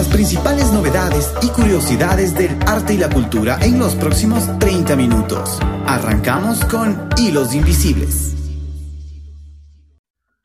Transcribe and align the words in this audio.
las 0.00 0.08
principales 0.08 0.72
novedades 0.72 1.30
y 1.42 1.48
curiosidades 1.48 2.34
del 2.34 2.58
arte 2.66 2.94
y 2.94 2.96
la 2.96 3.10
cultura 3.10 3.58
en 3.60 3.78
los 3.78 3.94
próximos 3.96 4.58
30 4.58 4.96
minutos. 4.96 5.58
Arrancamos 5.86 6.64
con 6.64 7.10
Hilos 7.18 7.54
Invisibles. 7.54 8.32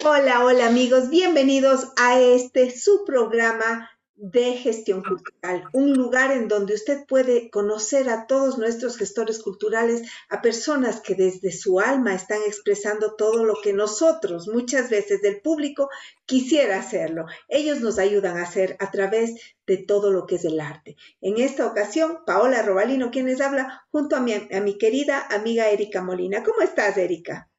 Hola, 0.04 0.44
hola 0.44 0.68
amigos, 0.68 1.10
bienvenidos 1.10 1.88
a 1.96 2.20
este 2.20 2.78
su 2.78 3.05
programa 3.05 3.91
de 4.18 4.54
gestión 4.54 5.04
cultural, 5.04 5.66
un 5.73 5.93
lugar 5.93 6.31
en 6.31 6.48
donde 6.48 6.73
usted 6.73 7.05
puede 7.05 7.50
conocer 7.50 8.09
a 8.09 8.27
todos 8.27 8.57
nuestros 8.57 8.98
gestores 8.98 9.41
culturales, 9.41 10.09
a 10.30 10.41
personas 10.41 11.02
que 11.02 11.16
desde 11.16 11.52
su 11.52 11.80
alma 11.81 12.16
están 12.16 12.39
expresando 12.48 13.16
todo 13.16 13.43
lo 13.43 13.55
que 13.62 13.73
nosotros, 13.73 14.48
muchas 14.48 14.89
veces 14.89 15.21
del 15.21 15.41
público, 15.41 15.89
quisiera 16.25 16.77
hacerlo. 16.77 17.25
Ellos 17.49 17.81
nos 17.81 17.99
ayudan 17.99 18.38
a 18.38 18.43
hacer 18.43 18.77
a 18.80 18.89
través 18.89 19.55
de 19.67 19.77
todo 19.77 20.12
lo 20.12 20.26
que 20.26 20.35
es 20.35 20.45
el 20.45 20.62
arte. 20.62 20.95
En 21.20 21.38
esta 21.40 21.68
ocasión, 21.68 22.20
Paola 22.26 22.62
Robalino, 22.62 23.12
quien 23.12 23.26
les 23.26 23.41
habla, 23.41 23.85
junto 23.91 24.16
a 24.16 24.21
mi, 24.21 24.34
a 24.34 24.62
mi 24.62 24.77
querida 24.77 25.27
amiga 25.29 25.70
Erika 25.70 26.02
Molina. 26.02 26.41
¿Cómo 26.43 26.62
estás, 26.62 26.98
Erika? 26.98 27.49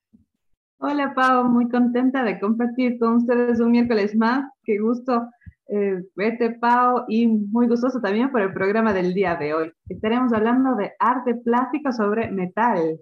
Hola, 0.78 1.14
Pau, 1.14 1.44
muy 1.44 1.68
contenta 1.68 2.22
de 2.22 2.38
compartir 2.38 2.98
con 2.98 3.16
ustedes 3.16 3.60
un 3.60 3.72
miércoles 3.72 4.14
más. 4.14 4.50
Qué 4.62 4.78
gusto 4.78 5.26
eh, 5.68 6.02
vete 6.14 6.50
Pau 6.50 7.04
y 7.08 7.26
muy 7.26 7.66
gustoso 7.66 8.00
también 8.00 8.30
por 8.30 8.40
el 8.40 8.52
programa 8.52 8.92
del 8.92 9.14
día 9.14 9.36
de 9.36 9.54
hoy. 9.54 9.72
Estaremos 9.88 10.32
hablando 10.32 10.76
de 10.76 10.92
arte 10.98 11.34
plástico 11.34 11.92
sobre 11.92 12.30
metal 12.30 12.98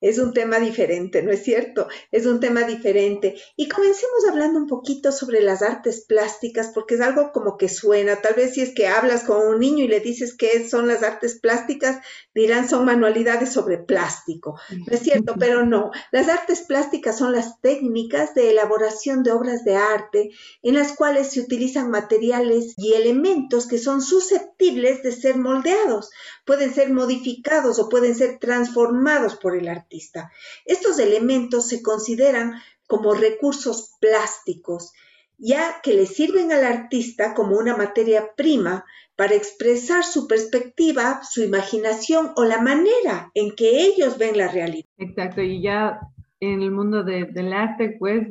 es 0.00 0.18
un 0.18 0.32
tema 0.32 0.58
diferente, 0.58 1.22
¿no 1.22 1.32
es 1.32 1.42
cierto? 1.42 1.88
Es 2.10 2.26
un 2.26 2.40
tema 2.40 2.62
diferente. 2.62 3.36
Y 3.56 3.68
comencemos 3.68 4.26
hablando 4.28 4.58
un 4.58 4.66
poquito 4.66 5.10
sobre 5.12 5.40
las 5.40 5.62
artes 5.62 6.04
plásticas, 6.06 6.70
porque 6.74 6.96
es 6.96 7.00
algo 7.00 7.32
como 7.32 7.56
que 7.56 7.68
suena. 7.68 8.20
Tal 8.20 8.34
vez 8.34 8.54
si 8.54 8.60
es 8.60 8.74
que 8.74 8.88
hablas 8.88 9.24
con 9.24 9.46
un 9.46 9.58
niño 9.58 9.84
y 9.84 9.88
le 9.88 10.00
dices 10.00 10.36
qué 10.36 10.68
son 10.68 10.86
las 10.86 11.02
artes 11.02 11.40
plásticas, 11.40 11.98
dirán 12.34 12.68
son 12.68 12.84
manualidades 12.84 13.52
sobre 13.52 13.78
plástico, 13.78 14.58
¿no 14.70 14.92
es 14.94 15.00
cierto? 15.00 15.34
Pero 15.38 15.64
no, 15.64 15.90
las 16.12 16.28
artes 16.28 16.62
plásticas 16.62 17.18
son 17.18 17.32
las 17.32 17.60
técnicas 17.60 18.34
de 18.34 18.50
elaboración 18.50 19.22
de 19.22 19.32
obras 19.32 19.64
de 19.64 19.76
arte 19.76 20.30
en 20.62 20.74
las 20.74 20.92
cuales 20.92 21.30
se 21.30 21.40
utilizan 21.40 21.90
materiales 21.90 22.74
y 22.76 22.94
elementos 22.94 23.66
que 23.66 23.78
son 23.78 24.02
susceptibles 24.02 25.02
de 25.02 25.12
ser 25.12 25.36
moldeados, 25.36 26.10
pueden 26.46 26.72
ser 26.72 26.92
modificados 26.92 27.78
o 27.78 27.88
pueden 27.88 28.14
ser 28.14 28.38
transformados 28.38 29.36
por 29.36 29.56
el 29.56 29.68
artista. 29.68 30.30
Estos 30.64 30.98
elementos 30.98 31.68
se 31.68 31.82
consideran 31.82 32.54
como 32.86 33.14
recursos 33.14 33.96
plásticos, 34.00 34.92
ya 35.36 35.80
que 35.82 35.92
le 35.92 36.06
sirven 36.06 36.52
al 36.52 36.64
artista 36.64 37.34
como 37.34 37.58
una 37.58 37.76
materia 37.76 38.32
prima 38.36 38.84
para 39.16 39.34
expresar 39.34 40.04
su 40.04 40.28
perspectiva, 40.28 41.20
su 41.22 41.42
imaginación 41.42 42.32
o 42.36 42.44
la 42.44 42.62
manera 42.62 43.30
en 43.34 43.54
que 43.54 43.82
ellos 43.84 44.16
ven 44.16 44.38
la 44.38 44.48
realidad. 44.48 44.86
Exacto, 44.98 45.42
y 45.42 45.60
ya 45.62 46.00
en 46.40 46.62
el 46.62 46.70
mundo 46.70 47.02
del 47.02 47.52
arte, 47.52 47.96
pues 47.98 48.28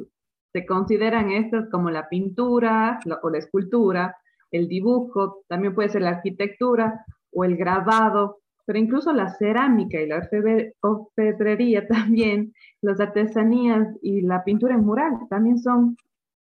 se 0.54 0.66
consideran 0.66 1.32
estas 1.32 1.70
como 1.70 1.90
la 1.90 2.08
pintura 2.08 3.00
o 3.22 3.30
la 3.30 3.40
escultura, 3.40 4.16
el 4.52 4.70
dibujo, 4.70 5.44
también 5.50 5.76
puede 5.76 5.90
ser 5.90 6.04
la 6.04 6.12
arquitectura 6.12 7.06
o 7.36 7.44
el 7.44 7.58
grabado, 7.58 8.40
pero 8.66 8.80
incluso 8.80 9.14
la 9.14 9.30
cerámica 9.30 10.02
y 10.02 10.08
la 10.08 10.28
orfebrería 10.82 11.88
también, 11.88 12.54
las 12.82 13.00
artesanías 13.00 13.88
y 14.02 14.22
la 14.22 14.44
pintura 14.44 14.78
mural 14.78 15.14
también 15.30 15.60
son 15.60 15.98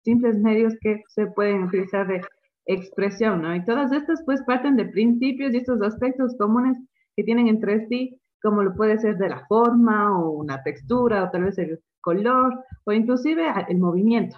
simples 0.04 0.38
medios 0.38 0.76
que 0.82 1.02
se 1.08 1.28
pueden 1.28 1.64
utilizar 1.64 2.08
de 2.08 2.22
expresión, 2.66 3.42
¿no? 3.42 3.56
Y 3.56 3.66
todas 3.66 3.92
estas 3.92 4.22
pues 4.26 4.42
parten 4.44 4.76
de 4.76 4.86
principios 4.86 5.54
y 5.54 5.58
estos 5.58 5.82
aspectos 5.82 6.36
comunes 6.38 6.78
que 7.16 7.24
tienen 7.24 7.48
entre 7.48 7.88
sí, 7.88 8.20
como 8.42 8.64
lo 8.64 8.76
puede 8.76 8.98
ser 9.00 9.18
de 9.18 9.30
la 9.30 9.46
forma 9.48 10.18
o 10.20 10.32
una 10.32 10.62
textura 10.64 11.24
o 11.24 11.32
tal 11.32 11.44
vez 11.46 11.58
el 11.58 11.80
color 12.02 12.64
o 12.86 12.92
inclusive 12.92 13.46
el 13.68 13.78
movimiento. 13.78 14.38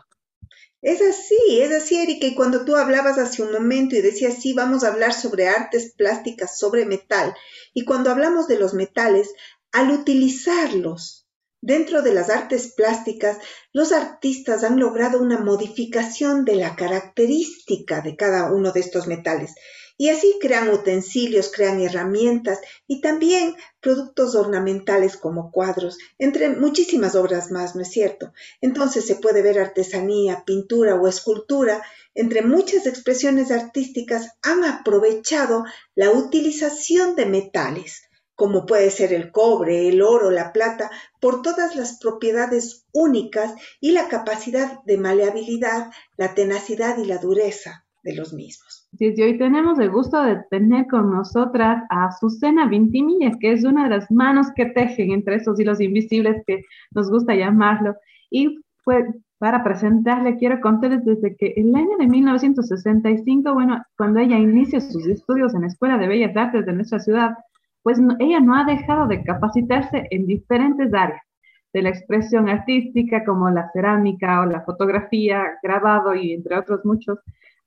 Es 0.81 1.01
así, 1.01 1.61
es 1.61 1.71
así, 1.71 1.95
Erika. 1.95 2.27
Y 2.27 2.35
cuando 2.35 2.65
tú 2.65 2.75
hablabas 2.75 3.17
hace 3.17 3.41
un 3.41 3.51
momento 3.51 3.95
y 3.95 4.01
decías, 4.01 4.41
sí, 4.41 4.53
vamos 4.53 4.83
a 4.83 4.89
hablar 4.89 5.13
sobre 5.13 5.47
artes 5.47 5.93
plásticas, 5.95 6.57
sobre 6.59 6.85
metal. 6.85 7.33
Y 7.73 7.85
cuando 7.85 8.11
hablamos 8.11 8.47
de 8.47 8.59
los 8.59 8.73
metales, 8.73 9.33
al 9.71 9.91
utilizarlos 9.91 11.22
dentro 11.63 12.01
de 12.01 12.13
las 12.13 12.29
artes 12.29 12.73
plásticas, 12.73 13.37
los 13.71 13.93
artistas 13.93 14.65
han 14.65 14.79
logrado 14.79 15.21
una 15.21 15.39
modificación 15.39 16.43
de 16.43 16.57
la 16.57 16.75
característica 16.75 18.01
de 18.01 18.17
cada 18.17 18.51
uno 18.51 18.73
de 18.73 18.81
estos 18.81 19.07
metales. 19.07 19.55
Y 19.95 20.09
así 20.09 20.37
crean 20.41 20.69
utensilios, 20.69 21.51
crean 21.53 21.79
herramientas 21.79 22.59
y 22.85 22.99
también 22.99 23.55
productos 23.79 24.35
ornamentales 24.35 25.15
como 25.15 25.51
cuadros, 25.51 25.97
entre 26.17 26.49
muchísimas 26.49 27.15
obras 27.15 27.49
más, 27.49 27.75
¿no 27.75 27.83
es 27.83 27.91
cierto? 27.91 28.33
Entonces 28.59 29.05
se 29.05 29.15
puede 29.15 29.41
ver 29.41 29.59
artesanía, 29.59 30.43
pintura 30.45 30.95
o 30.95 31.07
escultura, 31.07 31.81
entre 32.13 32.41
muchas 32.41 32.87
expresiones 32.87 33.51
artísticas 33.51 34.31
han 34.41 34.65
aprovechado 34.65 35.63
la 35.95 36.11
utilización 36.11 37.15
de 37.15 37.25
metales, 37.27 38.01
como 38.35 38.65
puede 38.65 38.89
ser 38.89 39.13
el 39.13 39.31
cobre, 39.31 39.89
el 39.89 40.01
oro, 40.01 40.31
la 40.31 40.51
plata, 40.51 40.89
por 41.19 41.41
todas 41.41 41.75
las 41.75 41.99
propiedades 41.99 42.85
únicas 42.91 43.55
y 43.79 43.91
la 43.91 44.07
capacidad 44.07 44.83
de 44.83 44.97
maleabilidad, 44.97 45.91
la 46.17 46.33
tenacidad 46.33 46.97
y 46.97 47.05
la 47.05 47.17
dureza 47.17 47.85
de 48.03 48.15
los 48.15 48.33
mismos. 48.33 48.87
Sí, 48.97 49.13
hoy 49.21 49.37
tenemos 49.37 49.79
el 49.79 49.89
gusto 49.89 50.21
de 50.21 50.37
tener 50.49 50.87
con 50.87 51.09
nosotras 51.11 51.83
a 51.89 52.07
Azucena 52.07 52.67
Vintimilla, 52.67 53.31
que 53.39 53.53
es 53.53 53.63
una 53.63 53.85
de 53.85 53.89
las 53.89 54.11
manos 54.11 54.47
que 54.55 54.65
tejen 54.65 55.11
entre 55.11 55.35
esos 55.35 55.59
hilos 55.59 55.79
invisibles 55.79 56.43
que 56.45 56.63
nos 56.91 57.09
gusta 57.09 57.33
llamarlo. 57.33 57.95
Y 58.29 58.59
pues, 58.83 59.05
para 59.37 59.63
presentarle, 59.63 60.37
quiero 60.37 60.59
contarles 60.61 61.05
desde 61.05 61.35
que 61.35 61.53
el 61.55 61.73
año 61.75 61.97
de 61.97 62.07
1965, 62.07 63.53
bueno, 63.53 63.83
cuando 63.97 64.19
ella 64.19 64.37
inicia 64.37 64.79
sus 64.79 65.07
estudios 65.07 65.53
en 65.53 65.61
la 65.61 65.67
Escuela 65.67 65.97
de 65.97 66.07
Bellas 66.07 66.35
Artes 66.35 66.65
de 66.65 66.73
nuestra 66.73 66.99
ciudad, 66.99 67.31
pues 67.83 67.99
ella 68.19 68.39
no 68.39 68.55
ha 68.55 68.63
dejado 68.63 69.07
de 69.07 69.23
capacitarse 69.23 70.07
en 70.09 70.25
diferentes 70.25 70.93
áreas 70.93 71.21
de 71.73 71.81
la 71.81 71.89
expresión 71.89 72.49
artística, 72.49 73.25
como 73.25 73.49
la 73.49 73.69
cerámica 73.71 74.41
o 74.41 74.45
la 74.45 74.61
fotografía, 74.61 75.43
grabado 75.61 76.15
y 76.15 76.33
entre 76.33 76.57
otros 76.57 76.85
muchos 76.85 77.19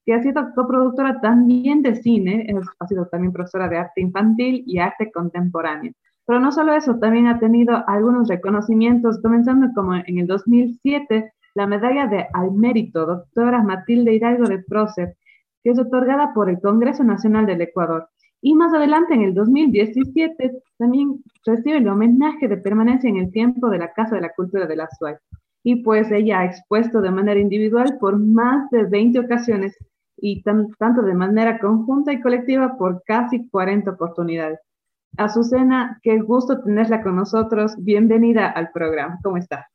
que 0.05 0.15
ha 0.15 0.23
sido 0.23 0.55
coproductora 0.55 1.21
también 1.21 1.83
de 1.83 1.97
cine, 1.97 2.47
ha 2.79 2.87
sido 2.87 3.07
también 3.07 3.33
profesora 3.33 3.69
de 3.69 3.79
arte 3.79 4.01
infantil 4.01 4.63
y 4.65 4.79
arte 4.79 5.11
contemporáneo. 5.11 5.93
Pero 6.25 6.39
no 6.39 6.53
solo 6.53 6.75
eso, 6.75 6.97
también 6.99 7.27
ha 7.27 7.41
tenido 7.41 7.85
algunos 7.89 8.29
reconocimientos, 8.29 9.21
comenzando 9.21 9.69
como 9.75 9.95
en 9.95 10.19
el 10.19 10.27
2007, 10.29 11.33
la 11.55 11.67
medalla 11.67 12.07
de 12.07 12.27
al 12.33 12.53
mérito, 12.53 13.05
doctora 13.05 13.63
Matilde 13.63 14.15
Hidalgo 14.15 14.47
de 14.47 14.59
Prócer, 14.59 15.17
que 15.65 15.71
es 15.71 15.79
otorgada 15.79 16.33
por 16.35 16.51
el 16.51 16.61
Congreso 16.61 17.03
Nacional 17.03 17.47
del 17.47 17.63
Ecuador. 17.63 18.09
Y 18.41 18.55
más 18.55 18.73
adelante, 18.75 19.15
en 19.15 19.23
el 19.23 19.35
2017, 19.35 20.63
también 20.79 21.23
recibe 21.45 21.79
el 21.79 21.89
homenaje 21.89 22.49
de 22.49 22.57
permanencia 22.57 23.09
en 23.09 23.17
el 23.17 23.31
tiempo 23.33 23.69
de 23.71 23.79
la 23.79 23.93
Casa 23.93 24.15
de 24.17 24.21
la 24.21 24.35
Cultura 24.35 24.67
de 24.67 24.77
la 24.77 24.89
SUAY. 24.99 25.17
Y 25.63 25.83
pues 25.83 26.11
ella 26.13 26.41
ha 26.41 26.45
expuesto 26.45 27.01
de 27.01 27.11
manera 27.11 27.41
individual 27.41 27.97
por 27.99 28.19
más 28.19 28.71
de 28.71 28.85
20 28.85 29.19
ocasiones 29.21 29.77
y 30.17 30.43
tanto 30.43 31.03
de 31.03 31.15
manera 31.15 31.59
conjunta 31.59 32.13
y 32.13 32.21
colectiva 32.21 32.77
por 32.79 33.03
casi 33.05 33.49
40 33.49 33.91
oportunidades. 33.91 34.61
Azucena, 35.17 35.99
qué 36.03 36.19
gusto 36.19 36.63
tenerla 36.63 37.03
con 37.03 37.17
nosotros. 37.17 37.75
Bienvenida 37.79 38.49
al 38.49 38.71
programa. 38.71 39.19
¿Cómo 39.23 39.39
está? 39.39 39.69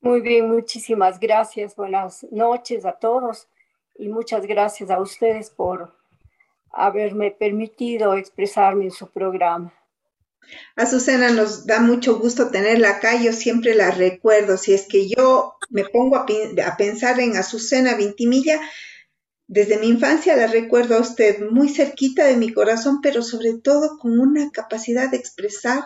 Muy 0.00 0.20
bien, 0.20 0.50
muchísimas 0.50 1.20
gracias. 1.20 1.76
Buenas 1.76 2.26
noches 2.32 2.84
a 2.84 2.92
todos 2.92 3.48
y 3.96 4.08
muchas 4.08 4.46
gracias 4.46 4.90
a 4.90 5.00
ustedes 5.00 5.48
por 5.50 6.01
haberme 6.72 7.30
permitido 7.30 8.14
expresarme 8.14 8.84
en 8.84 8.90
su 8.90 9.06
programa. 9.08 9.72
Azucena, 10.76 11.30
nos 11.30 11.66
da 11.66 11.80
mucho 11.80 12.18
gusto 12.18 12.50
tenerla 12.50 12.90
acá. 12.90 13.20
Yo 13.20 13.32
siempre 13.32 13.74
la 13.74 13.90
recuerdo. 13.90 14.56
Si 14.56 14.72
es 14.72 14.86
que 14.86 15.08
yo 15.08 15.54
me 15.70 15.84
pongo 15.84 16.16
a, 16.16 16.26
pensar 16.76 17.20
en 17.20 17.36
Azucena 17.36 17.94
Vintimilla, 17.94 18.60
desde 19.46 19.78
mi 19.78 19.88
infancia 19.88 20.36
la 20.36 20.46
recuerdo 20.46 20.96
a 20.96 21.00
usted 21.00 21.50
muy 21.50 21.68
cerquita 21.68 22.26
de 22.26 22.36
mi 22.36 22.52
corazón, 22.52 23.00
pero 23.02 23.22
sobre 23.22 23.54
todo 23.54 23.98
con 23.98 24.18
una 24.18 24.50
capacidad 24.50 25.10
de 25.10 25.18
expresar 25.18 25.84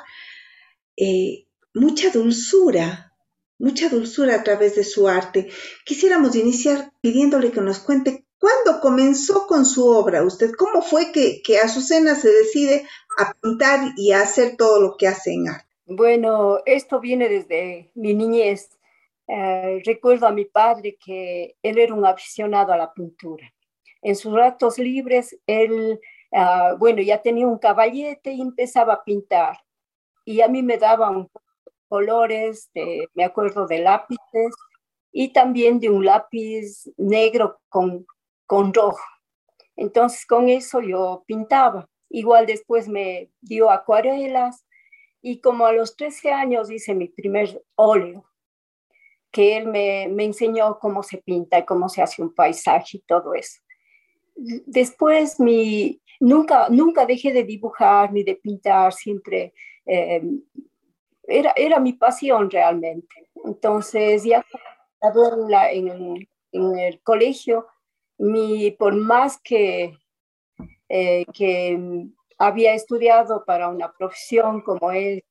eh, 0.97 1.47
mucha 1.75 2.11
dulzura, 2.11 3.13
mucha 3.59 3.89
dulzura 3.89 4.37
a 4.37 4.45
través 4.45 4.77
de 4.77 4.85
su 4.85 5.09
arte. 5.09 5.51
Quisiéramos 5.85 6.37
iniciar 6.37 6.93
pidiéndole 7.01 7.51
que 7.51 7.61
nos 7.61 7.81
cuente 7.81 8.26
cuándo 8.39 8.81
comenzó 8.81 9.47
con 9.47 9.65
su 9.65 9.87
obra 9.87 10.23
usted, 10.23 10.53
cómo 10.57 10.83
fue 10.83 11.13
que, 11.13 11.43
que 11.43 11.59
Azucena 11.59 12.15
se 12.15 12.29
decide 12.29 12.87
a 13.19 13.33
pintar 13.35 13.93
y 13.97 14.13
a 14.13 14.23
hacer 14.23 14.57
todo 14.57 14.81
lo 14.81 14.97
que 14.97 15.09
hace 15.09 15.33
en 15.33 15.49
arte. 15.49 15.67
Bueno, 15.87 16.59
esto 16.67 17.01
viene 17.01 17.29
desde 17.29 17.91
mi 17.95 18.15
niñez. 18.15 18.77
Eh, 19.29 19.83
recuerdo 19.85 20.27
a 20.27 20.33
mi 20.33 20.45
padre 20.45 20.97
que 21.05 21.57
él 21.63 21.79
era 21.79 21.95
un 21.95 22.05
aficionado 22.05 22.73
a 22.73 22.77
la 22.77 22.93
pintura. 22.93 23.53
en 24.03 24.15
sus 24.15 24.33
ratos 24.33 24.79
libres, 24.79 25.37
él, 25.47 26.01
ah, 26.33 26.77
bueno, 26.79 27.03
ya 27.03 27.23
tenía 27.23 27.47
un 27.47 27.59
caballete 27.59 28.33
y 28.33 28.41
empezaba 28.41 28.95
a 28.95 29.05
pintar. 29.05 29.59
Y 30.25 30.43
a 30.43 30.49
mí 30.49 30.63
me 30.63 30.79
daban 30.79 31.29
colores, 31.89 32.71
me 33.15 33.25
acuerdo 33.25 33.67
de 33.67 33.79
lápices 33.79 34.55
y 35.13 35.33
también 35.33 35.81
de 35.81 35.91
un 35.91 36.05
lápiz 36.05 36.89
negro 36.97 37.61
con, 37.69 38.07
con 38.47 38.73
rojo. 38.73 39.05
Entonces 39.77 40.25
con 40.27 40.49
eso 40.49 40.81
yo 40.81 41.25
pintaba. 41.27 41.89
Igual 42.09 42.47
después 42.47 42.89
me 42.89 43.31
dio 43.41 43.71
acuarelas 43.71 44.67
y 45.21 45.41
como 45.41 45.67
a 45.67 45.73
los 45.73 45.97
13 45.97 46.33
años 46.33 46.71
hice 46.71 46.95
mi 46.95 47.09
primer 47.09 47.63
óleo, 47.75 48.25
que 49.33 49.57
él 49.57 49.67
me, 49.67 50.05
enseñó 50.25 50.79
cómo 50.79 51.03
se 51.03 51.19
pinta 51.19 51.59
y 51.59 51.65
cómo 51.65 51.89
se 51.89 52.01
hace 52.01 52.23
un 52.23 52.33
paisaje 52.33 52.99
y 52.99 53.01
todo 53.01 53.35
eso. 53.35 53.61
Después 54.35 55.41
mi, 55.41 56.01
nunca, 56.21 56.69
nunca 56.69 57.05
dejé 57.07 57.33
de 57.33 57.43
dibujar 57.43 58.13
ni 58.13 58.23
de 58.23 58.37
pintar, 58.37 58.93
siempre 58.93 59.53
eh, 59.85 60.23
era, 61.27 61.53
era 61.57 61.81
mi 61.81 61.95
pasión 61.95 62.51
realmente. 62.51 63.29
Entonces 63.45 64.25
ya 64.25 64.45
en, 65.73 66.29
en, 66.53 66.79
el 66.79 67.03
colegio, 67.03 67.67
mi, 68.19 68.71
por 68.73 68.95
más 68.95 69.39
que, 69.43 69.97
eh, 70.89 71.25
que 71.33 72.09
había 72.39 72.75
estudiado 72.75 73.45
para 73.45 73.69
una 73.69 73.93
profesión 73.93 74.61
como 74.63 74.91
es 74.93 75.23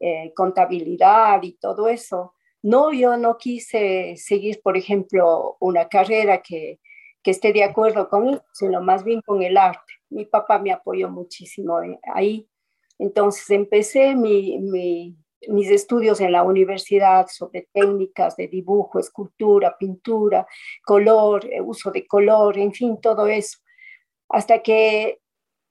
eh, 0.00 0.32
contabilidad 0.34 1.42
y 1.42 1.52
todo 1.52 1.88
eso, 1.88 2.34
no, 2.62 2.92
yo 2.92 3.16
no 3.16 3.38
quise 3.38 4.16
seguir, 4.16 4.60
por 4.62 4.76
ejemplo, 4.76 5.56
una 5.60 5.88
carrera 5.88 6.42
que, 6.42 6.80
que 7.22 7.30
esté 7.30 7.52
de 7.52 7.64
acuerdo 7.64 8.08
con 8.08 8.28
él, 8.28 8.42
sino 8.52 8.80
más 8.82 9.04
bien 9.04 9.22
con 9.22 9.42
el 9.42 9.56
arte. 9.56 9.92
Mi 10.10 10.24
papá 10.26 10.58
me 10.58 10.72
apoyó 10.72 11.10
muchísimo 11.10 11.78
ahí. 12.14 12.48
Entonces 12.98 13.48
empecé 13.50 14.14
mi, 14.14 14.58
mi, 14.58 15.16
mis 15.48 15.70
estudios 15.70 16.20
en 16.20 16.32
la 16.32 16.42
universidad 16.42 17.28
sobre 17.28 17.68
técnicas 17.72 18.36
de 18.36 18.48
dibujo, 18.48 18.98
escultura, 18.98 19.76
pintura, 19.78 20.46
color, 20.84 21.46
eh, 21.46 21.60
uso 21.60 21.90
de 21.90 22.06
color, 22.06 22.58
en 22.58 22.72
fin, 22.72 23.00
todo 23.00 23.26
eso. 23.26 23.58
Hasta 24.28 24.62
que 24.62 25.20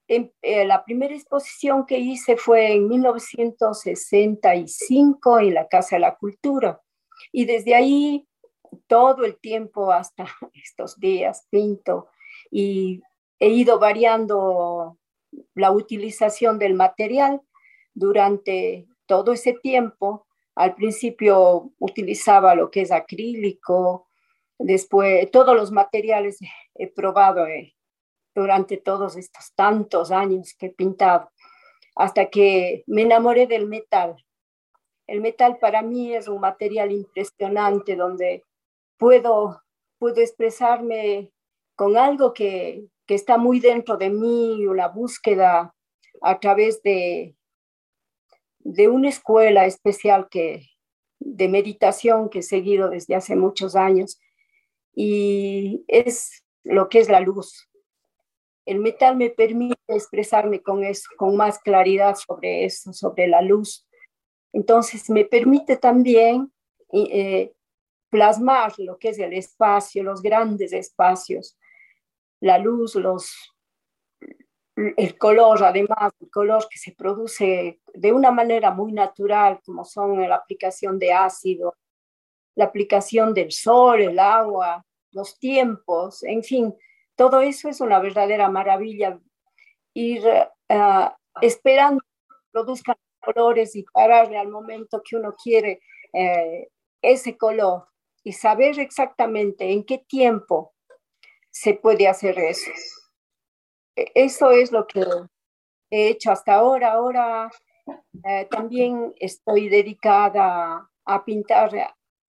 en, 0.08 0.32
eh, 0.42 0.64
la 0.64 0.84
primera 0.84 1.14
exposición 1.14 1.86
que 1.86 1.98
hice 1.98 2.36
fue 2.36 2.72
en 2.72 2.88
1965 2.88 5.38
en 5.38 5.54
la 5.54 5.68
Casa 5.68 5.96
de 5.96 6.00
la 6.00 6.16
Cultura. 6.16 6.80
Y 7.32 7.44
desde 7.44 7.74
ahí, 7.74 8.26
todo 8.86 9.24
el 9.24 9.38
tiempo 9.38 9.92
hasta 9.92 10.24
estos 10.54 10.98
días, 10.98 11.46
pinto 11.50 12.08
y 12.50 13.02
he 13.38 13.48
ido 13.48 13.78
variando 13.78 14.98
la 15.54 15.70
utilización 15.70 16.58
del 16.58 16.74
material 16.74 17.40
durante 17.94 18.86
todo 19.10 19.32
ese 19.32 19.54
tiempo, 19.54 20.28
al 20.54 20.76
principio 20.76 21.72
utilizaba 21.80 22.54
lo 22.54 22.70
que 22.70 22.82
es 22.82 22.92
acrílico, 22.92 24.06
después 24.56 25.28
todos 25.32 25.56
los 25.56 25.72
materiales 25.72 26.38
he 26.76 26.86
probado 26.86 27.44
eh, 27.48 27.74
durante 28.36 28.76
todos 28.76 29.16
estos 29.16 29.52
tantos 29.56 30.12
años 30.12 30.54
que 30.56 30.66
he 30.66 30.70
pintado, 30.70 31.28
hasta 31.96 32.30
que 32.30 32.84
me 32.86 33.02
enamoré 33.02 33.48
del 33.48 33.66
metal. 33.66 34.14
El 35.08 35.20
metal 35.20 35.58
para 35.58 35.82
mí 35.82 36.14
es 36.14 36.28
un 36.28 36.40
material 36.40 36.92
impresionante 36.92 37.96
donde 37.96 38.44
puedo, 38.96 39.60
puedo 39.98 40.20
expresarme 40.20 41.32
con 41.74 41.96
algo 41.96 42.32
que, 42.32 42.84
que 43.06 43.16
está 43.16 43.38
muy 43.38 43.58
dentro 43.58 43.96
de 43.96 44.10
mí, 44.10 44.64
una 44.66 44.86
búsqueda 44.86 45.74
a 46.22 46.38
través 46.38 46.80
de, 46.84 47.34
de 48.60 48.88
una 48.88 49.08
escuela 49.08 49.66
especial 49.66 50.28
que, 50.30 50.66
de 51.18 51.48
meditación 51.48 52.28
que 52.28 52.40
he 52.40 52.42
seguido 52.42 52.90
desde 52.90 53.14
hace 53.14 53.36
muchos 53.36 53.76
años 53.76 54.20
y 54.94 55.84
es 55.88 56.44
lo 56.64 56.88
que 56.88 57.00
es 57.00 57.08
la 57.08 57.20
luz. 57.20 57.68
El 58.66 58.78
metal 58.78 59.16
me 59.16 59.30
permite 59.30 59.76
expresarme 59.88 60.62
con 60.62 60.84
eso, 60.84 61.08
con 61.16 61.36
más 61.36 61.58
claridad 61.58 62.14
sobre 62.14 62.64
eso, 62.64 62.92
sobre 62.92 63.26
la 63.26 63.42
luz. 63.42 63.86
Entonces 64.52 65.08
me 65.10 65.24
permite 65.24 65.76
también 65.76 66.52
eh, 66.92 67.52
plasmar 68.10 68.74
lo 68.78 68.98
que 68.98 69.10
es 69.10 69.18
el 69.18 69.32
espacio, 69.32 70.02
los 70.02 70.22
grandes 70.22 70.72
espacios, 70.72 71.56
la 72.40 72.58
luz, 72.58 72.94
los, 72.96 73.54
el 74.76 75.18
color, 75.18 75.62
además, 75.64 76.12
el 76.20 76.30
color 76.30 76.66
que 76.70 76.78
se 76.78 76.92
produce 76.92 77.80
de 77.92 78.12
una 78.12 78.30
manera 78.30 78.70
muy 78.70 78.92
natural, 78.92 79.60
como 79.64 79.84
son 79.84 80.28
la 80.28 80.36
aplicación 80.36 80.98
de 80.98 81.12
ácido, 81.12 81.76
la 82.54 82.66
aplicación 82.66 83.34
del 83.34 83.52
sol, 83.52 84.00
el 84.00 84.18
agua, 84.18 84.84
los 85.12 85.38
tiempos, 85.38 86.22
en 86.22 86.42
fin, 86.42 86.74
todo 87.16 87.40
eso 87.40 87.68
es 87.68 87.80
una 87.80 87.98
verdadera 87.98 88.48
maravilla. 88.48 89.18
Ir 89.92 90.24
uh, 90.24 91.10
esperando 91.42 92.00
que 92.00 92.34
produzcan 92.52 92.96
colores 93.20 93.76
y 93.76 93.82
pararle 93.82 94.38
al 94.38 94.48
momento 94.48 95.02
que 95.02 95.16
uno 95.16 95.34
quiere 95.36 95.80
eh, 96.12 96.68
ese 97.02 97.36
color 97.36 97.86
y 98.24 98.32
saber 98.32 98.78
exactamente 98.78 99.70
en 99.70 99.84
qué 99.84 99.98
tiempo 99.98 100.74
se 101.50 101.74
puede 101.74 102.08
hacer 102.08 102.38
eso. 102.38 102.70
Eso 104.14 104.50
es 104.50 104.72
lo 104.72 104.86
que 104.86 105.04
he 105.90 106.08
hecho 106.08 106.30
hasta 106.30 106.54
ahora. 106.54 106.92
Ahora 106.92 107.50
eh, 108.24 108.46
también 108.50 109.12
estoy 109.16 109.68
dedicada 109.68 110.88
a 111.04 111.24
pintar 111.24 111.70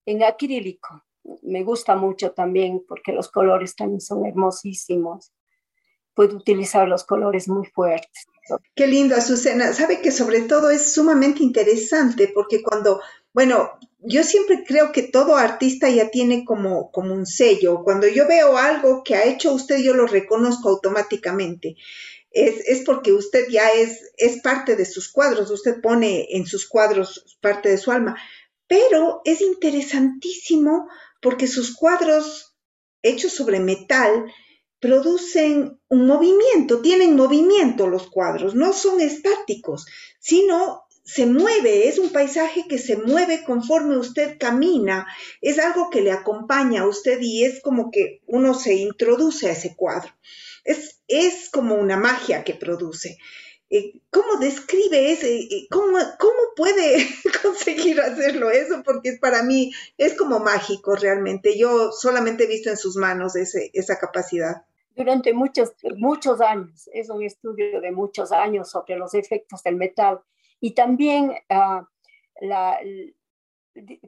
en 0.05 0.23
acrílico. 0.23 1.03
Me 1.43 1.63
gusta 1.63 1.95
mucho 1.95 2.31
también 2.31 2.83
porque 2.87 3.11
los 3.11 3.29
colores 3.29 3.75
también 3.75 4.01
son 4.01 4.25
hermosísimos. 4.25 5.31
Puedo 6.13 6.37
utilizar 6.37 6.87
los 6.87 7.03
colores 7.05 7.47
muy 7.47 7.65
fuertes. 7.67 8.25
Qué 8.75 8.87
lindo, 8.87 9.15
Azucena. 9.15 9.71
Sabe 9.73 10.01
que 10.01 10.11
sobre 10.11 10.41
todo 10.41 10.69
es 10.69 10.93
sumamente 10.93 11.43
interesante 11.43 12.29
porque 12.33 12.61
cuando, 12.61 13.01
bueno, 13.33 13.71
yo 13.99 14.23
siempre 14.23 14.63
creo 14.65 14.91
que 14.91 15.03
todo 15.03 15.35
artista 15.35 15.89
ya 15.89 16.09
tiene 16.09 16.43
como, 16.43 16.91
como 16.91 17.13
un 17.13 17.25
sello. 17.25 17.83
Cuando 17.83 18.07
yo 18.07 18.27
veo 18.27 18.57
algo 18.57 19.03
que 19.03 19.15
ha 19.15 19.25
hecho 19.25 19.53
usted, 19.53 19.77
yo 19.77 19.93
lo 19.93 20.07
reconozco 20.07 20.69
automáticamente. 20.69 21.75
Es, 22.31 22.65
es, 22.67 22.83
porque 22.85 23.11
usted 23.11 23.47
ya 23.49 23.71
es, 23.71 24.11
es 24.17 24.41
parte 24.41 24.75
de 24.75 24.85
sus 24.85 25.11
cuadros, 25.11 25.51
usted 25.51 25.81
pone 25.81 26.27
en 26.31 26.45
sus 26.45 26.67
cuadros 26.67 27.37
parte 27.41 27.69
de 27.69 27.77
su 27.77 27.91
alma. 27.91 28.17
Pero 28.67 29.21
es 29.25 29.41
interesantísimo 29.41 30.87
porque 31.21 31.47
sus 31.47 31.75
cuadros 31.75 32.55
hechos 33.03 33.33
sobre 33.33 33.59
metal 33.59 34.25
producen 34.79 35.79
un 35.89 36.07
movimiento, 36.07 36.81
tienen 36.81 37.15
movimiento 37.15 37.87
los 37.87 38.09
cuadros, 38.09 38.55
no 38.55 38.73
son 38.73 38.99
estáticos, 38.99 39.85
sino 40.19 40.85
se 41.03 41.25
mueve, 41.25 41.87
es 41.87 41.99
un 41.99 42.11
paisaje 42.11 42.65
que 42.67 42.77
se 42.77 42.95
mueve 42.95 43.43
conforme 43.43 43.97
usted 43.97 44.37
camina, 44.37 45.07
es 45.41 45.59
algo 45.59 45.89
que 45.89 46.01
le 46.01 46.11
acompaña 46.11 46.81
a 46.81 46.87
usted 46.87 47.19
y 47.21 47.43
es 47.43 47.61
como 47.61 47.91
que 47.91 48.21
uno 48.27 48.53
se 48.53 48.75
introduce 48.75 49.49
a 49.49 49.53
ese 49.53 49.75
cuadro. 49.75 50.11
Es, 50.63 51.01
es 51.07 51.49
como 51.49 51.75
una 51.75 51.97
magia 51.97 52.43
que 52.43 52.53
produce. 52.53 53.17
Eh, 53.69 54.01
¿Cómo 54.09 54.37
describe 54.37 55.11
ese? 55.11 55.39
Eh, 55.39 55.67
¿Cómo, 55.71 55.97
cómo 56.19 56.39
puede 56.55 57.07
conseguir 57.41 57.99
hacerlo 58.01 58.51
eso? 58.51 58.83
Porque 58.83 59.17
para 59.19 59.43
mí 59.43 59.73
es 59.97 60.13
como 60.13 60.39
mágico 60.39 60.95
realmente. 60.95 61.57
Yo 61.57 61.91
solamente 61.91 62.43
he 62.43 62.47
visto 62.47 62.69
en 62.69 62.77
sus 62.77 62.95
manos 62.95 63.35
ese, 63.35 63.71
esa 63.73 63.97
capacidad 63.97 64.65
durante 64.95 65.33
muchos, 65.33 65.73
muchos 65.97 66.41
años. 66.41 66.89
Es 66.93 67.09
un 67.09 67.23
estudio 67.23 67.81
de 67.81 67.91
muchos 67.91 68.31
años 68.31 68.69
sobre 68.69 68.97
los 68.97 69.13
efectos 69.13 69.63
del 69.63 69.75
metal 69.75 70.21
y 70.61 70.71
también 70.71 71.33
ah, 71.49 71.85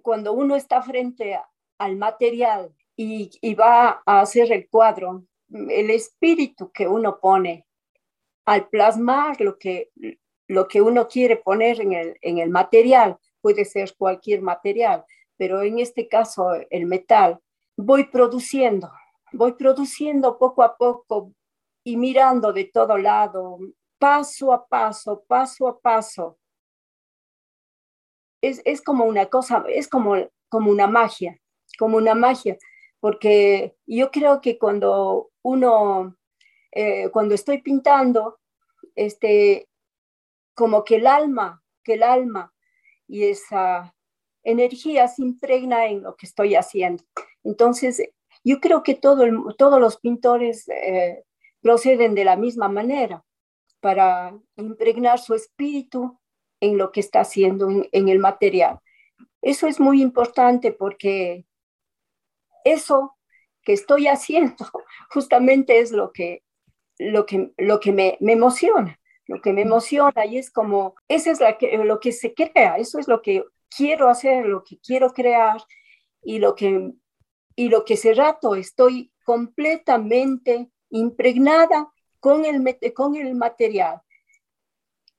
cuando 0.01 0.33
uno 0.33 0.55
está 0.55 0.81
frente 0.81 1.39
al 1.79 1.95
material 1.97 2.73
y, 2.95 3.55
va 3.55 4.01
a 4.05 4.21
hacer 4.21 4.51
el 4.51 4.69
cuadro, 4.69 5.25
el 5.49 5.89
espíritu 5.89 6.71
que 6.71 6.87
uno 6.87 7.19
pone 7.19 7.65
al 8.45 8.69
plasmar 8.69 9.41
lo 9.41 9.57
que, 9.57 9.89
lo 10.47 10.67
que 10.67 10.81
uno 10.81 11.07
quiere 11.07 11.37
poner 11.37 11.81
en 11.81 11.93
el, 11.93 12.17
en 12.21 12.37
el 12.37 12.49
material, 12.49 13.17
puede 13.41 13.65
ser 13.65 13.95
cualquier 13.97 14.41
material, 14.41 15.03
pero 15.37 15.63
en 15.63 15.79
este 15.79 16.07
caso 16.07 16.53
el 16.69 16.85
metal, 16.85 17.39
voy 17.75 18.05
produciendo, 18.05 18.91
voy 19.31 19.53
produciendo 19.53 20.37
poco 20.37 20.61
a 20.61 20.77
poco 20.77 21.33
y 21.83 21.97
mirando 21.97 22.53
de 22.53 22.65
todo 22.65 22.97
lado, 22.97 23.57
paso 23.97 24.53
a 24.53 24.67
paso, 24.67 25.23
paso 25.27 25.67
a 25.67 25.79
paso, 25.79 26.37
es, 28.43 28.81
como 28.81 29.05
una 29.05 29.27
cosa, 29.27 29.63
es 29.69 29.87
como, 29.87 30.15
como 30.49 30.69
una 30.69 30.87
magia, 30.87 31.39
como 31.79 31.97
una 31.97 32.13
magia, 32.13 32.57
porque 32.99 33.75
yo 33.85 34.11
creo 34.11 34.41
que 34.41 34.57
cuando 34.57 35.31
uno, 35.41 36.17
eh, 36.71 37.09
cuando 37.09 37.35
estoy 37.35 37.61
pintando, 37.61 38.39
este, 38.95 39.69
como 40.53 40.83
que 40.83 40.95
el 40.95 41.07
alma, 41.07 41.63
que 41.83 41.93
el 41.93 42.03
alma 42.03 42.53
y 43.07 43.23
esa 43.23 43.95
energía 44.43 45.07
se 45.07 45.21
impregna 45.21 45.87
en 45.87 46.03
lo 46.03 46.15
que 46.15 46.25
estoy 46.25 46.55
haciendo. 46.55 47.03
Entonces, 47.43 48.01
yo 48.43 48.59
creo 48.59 48.83
que 48.83 48.95
todo 48.95 49.25
todos 49.57 49.79
los 49.79 49.97
pintores 49.97 50.67
eh, 50.67 51.23
proceden 51.61 52.13
de 52.13 52.25
la 52.25 52.35
misma 52.35 52.67
manera 52.67 53.23
para 53.79 54.37
impregnar 54.57 55.19
su 55.19 55.33
espíritu 55.33 56.19
en 56.63 56.77
lo 56.77 56.93
que 56.93 57.01
está 57.01 57.19
haciendo 57.19 57.67
en, 57.91 58.07
el 58.07 58.19
material. 58.19 58.79
Eso 59.41 59.67
es 59.67 59.81
muy 59.81 60.01
importante 60.01 60.71
porque 60.71 61.45
eso 62.63 63.17
que 63.63 63.73
estoy 63.73 64.07
haciendo 64.07 64.55
justamente 65.09 65.79
es 65.79 65.91
lo 65.91 66.13
que, 66.13 66.41
lo 66.97 67.25
que, 67.25 67.51
lo 67.57 67.81
que 67.81 67.91
me, 67.91 68.17
emociona, 68.21 68.97
lo 69.27 69.41
que 69.41 69.51
me 69.51 69.63
emociona 69.63 70.25
y 70.25 70.37
es 70.37 70.51
como, 70.51 70.95
eso 71.09 71.31
es 71.31 71.41
la 71.41 71.57
que, 71.57 71.77
lo 71.79 71.99
que 71.99 72.13
se 72.13 72.33
crea, 72.33 72.77
eso 72.77 72.97
es 72.97 73.09
lo 73.09 73.21
que 73.21 73.43
quiero 73.75 74.07
hacer, 74.07 74.45
lo 74.45 74.63
que 74.63 74.77
quiero 74.79 75.09
crear 75.11 75.61
y 76.21 76.39
lo 76.39 76.55
que, 76.55 76.93
y 77.57 77.67
lo 77.67 77.83
que 77.83 77.95
ese 77.95 78.13
rato 78.13 78.55
estoy 78.55 79.11
completamente 79.25 80.69
impregnada 80.89 81.91
con 82.21 82.45
el, 82.45 82.63
con 82.93 83.15
el 83.15 83.35
material. 83.35 84.01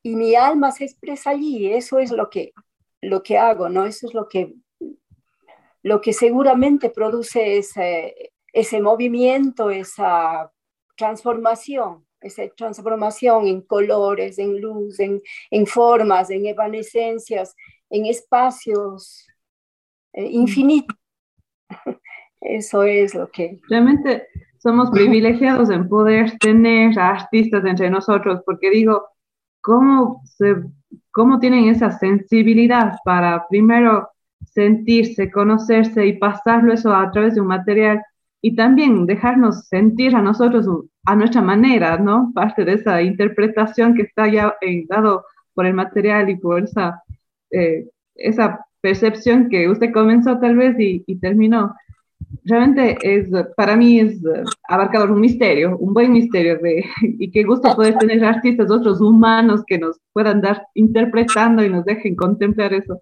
Y 0.06 0.16
mi 0.16 0.34
alma 0.34 0.70
se 0.70 0.84
expresa 0.84 1.30
allí, 1.30 1.72
eso 1.72 1.98
es 1.98 2.10
lo 2.10 2.28
que, 2.28 2.52
lo 3.00 3.22
que 3.22 3.38
hago, 3.38 3.70
¿no? 3.70 3.86
Eso 3.86 4.06
es 4.06 4.12
lo 4.12 4.28
que, 4.28 4.54
lo 5.82 6.02
que 6.02 6.12
seguramente 6.12 6.90
produce 6.90 7.56
ese, 7.56 8.32
ese 8.52 8.82
movimiento, 8.82 9.70
esa 9.70 10.52
transformación, 10.94 12.04
esa 12.20 12.46
transformación 12.54 13.46
en 13.46 13.62
colores, 13.62 14.38
en 14.38 14.60
luz, 14.60 15.00
en, 15.00 15.22
en 15.50 15.66
formas, 15.66 16.28
en 16.28 16.44
evanescencias, 16.44 17.56
en 17.88 18.04
espacios 18.04 19.26
eh, 20.12 20.26
infinitos. 20.26 20.98
Eso 22.42 22.82
es 22.82 23.14
lo 23.14 23.30
que... 23.30 23.58
Realmente 23.70 24.28
somos 24.58 24.90
privilegiados 24.92 25.70
en 25.70 25.88
poder 25.88 26.36
tener 26.38 26.98
artistas 26.98 27.64
entre 27.64 27.88
nosotros, 27.88 28.42
porque 28.44 28.68
digo, 28.68 29.13
¿cómo, 29.64 30.20
se, 30.24 30.56
cómo 31.10 31.38
tienen 31.40 31.68
esa 31.68 31.90
sensibilidad 31.90 32.98
para 33.02 33.48
primero 33.48 34.10
sentirse, 34.52 35.30
conocerse 35.30 36.06
y 36.06 36.18
pasarlo 36.18 36.74
eso 36.74 36.94
a 36.94 37.10
través 37.10 37.34
de 37.34 37.40
un 37.40 37.46
material 37.46 38.02
y 38.42 38.54
también 38.54 39.06
dejarnos 39.06 39.66
sentir 39.68 40.14
a 40.14 40.20
nosotros 40.20 40.66
a 41.06 41.16
nuestra 41.16 41.40
manera, 41.40 41.96
¿no? 41.96 42.30
Parte 42.34 42.66
de 42.66 42.74
esa 42.74 43.00
interpretación 43.00 43.94
que 43.94 44.02
está 44.02 44.28
ya 44.28 44.54
dado 44.86 45.24
por 45.54 45.64
el 45.64 45.72
material 45.72 46.28
y 46.28 46.36
por 46.36 46.64
esa, 46.64 47.02
eh, 47.50 47.88
esa 48.16 48.66
percepción 48.82 49.48
que 49.48 49.66
usted 49.70 49.92
comenzó 49.94 50.38
tal 50.40 50.56
vez 50.56 50.78
y, 50.78 51.02
y 51.06 51.18
terminó 51.18 51.74
realmente 52.44 52.96
es, 53.02 53.28
para 53.56 53.76
mí 53.76 54.00
es 54.00 54.20
abarcador 54.68 55.10
un 55.10 55.20
misterio, 55.20 55.76
un 55.78 55.94
buen 55.94 56.12
misterio 56.12 56.58
de, 56.58 56.84
y 57.02 57.30
qué 57.30 57.44
gusto 57.44 57.74
poder 57.74 57.96
tener 57.98 58.24
artistas, 58.24 58.70
otros 58.70 59.00
humanos 59.00 59.62
que 59.66 59.78
nos 59.78 59.98
puedan 60.12 60.40
dar 60.40 60.66
interpretando 60.74 61.64
y 61.64 61.68
nos 61.68 61.84
dejen 61.84 62.16
contemplar 62.16 62.72
eso. 62.72 63.00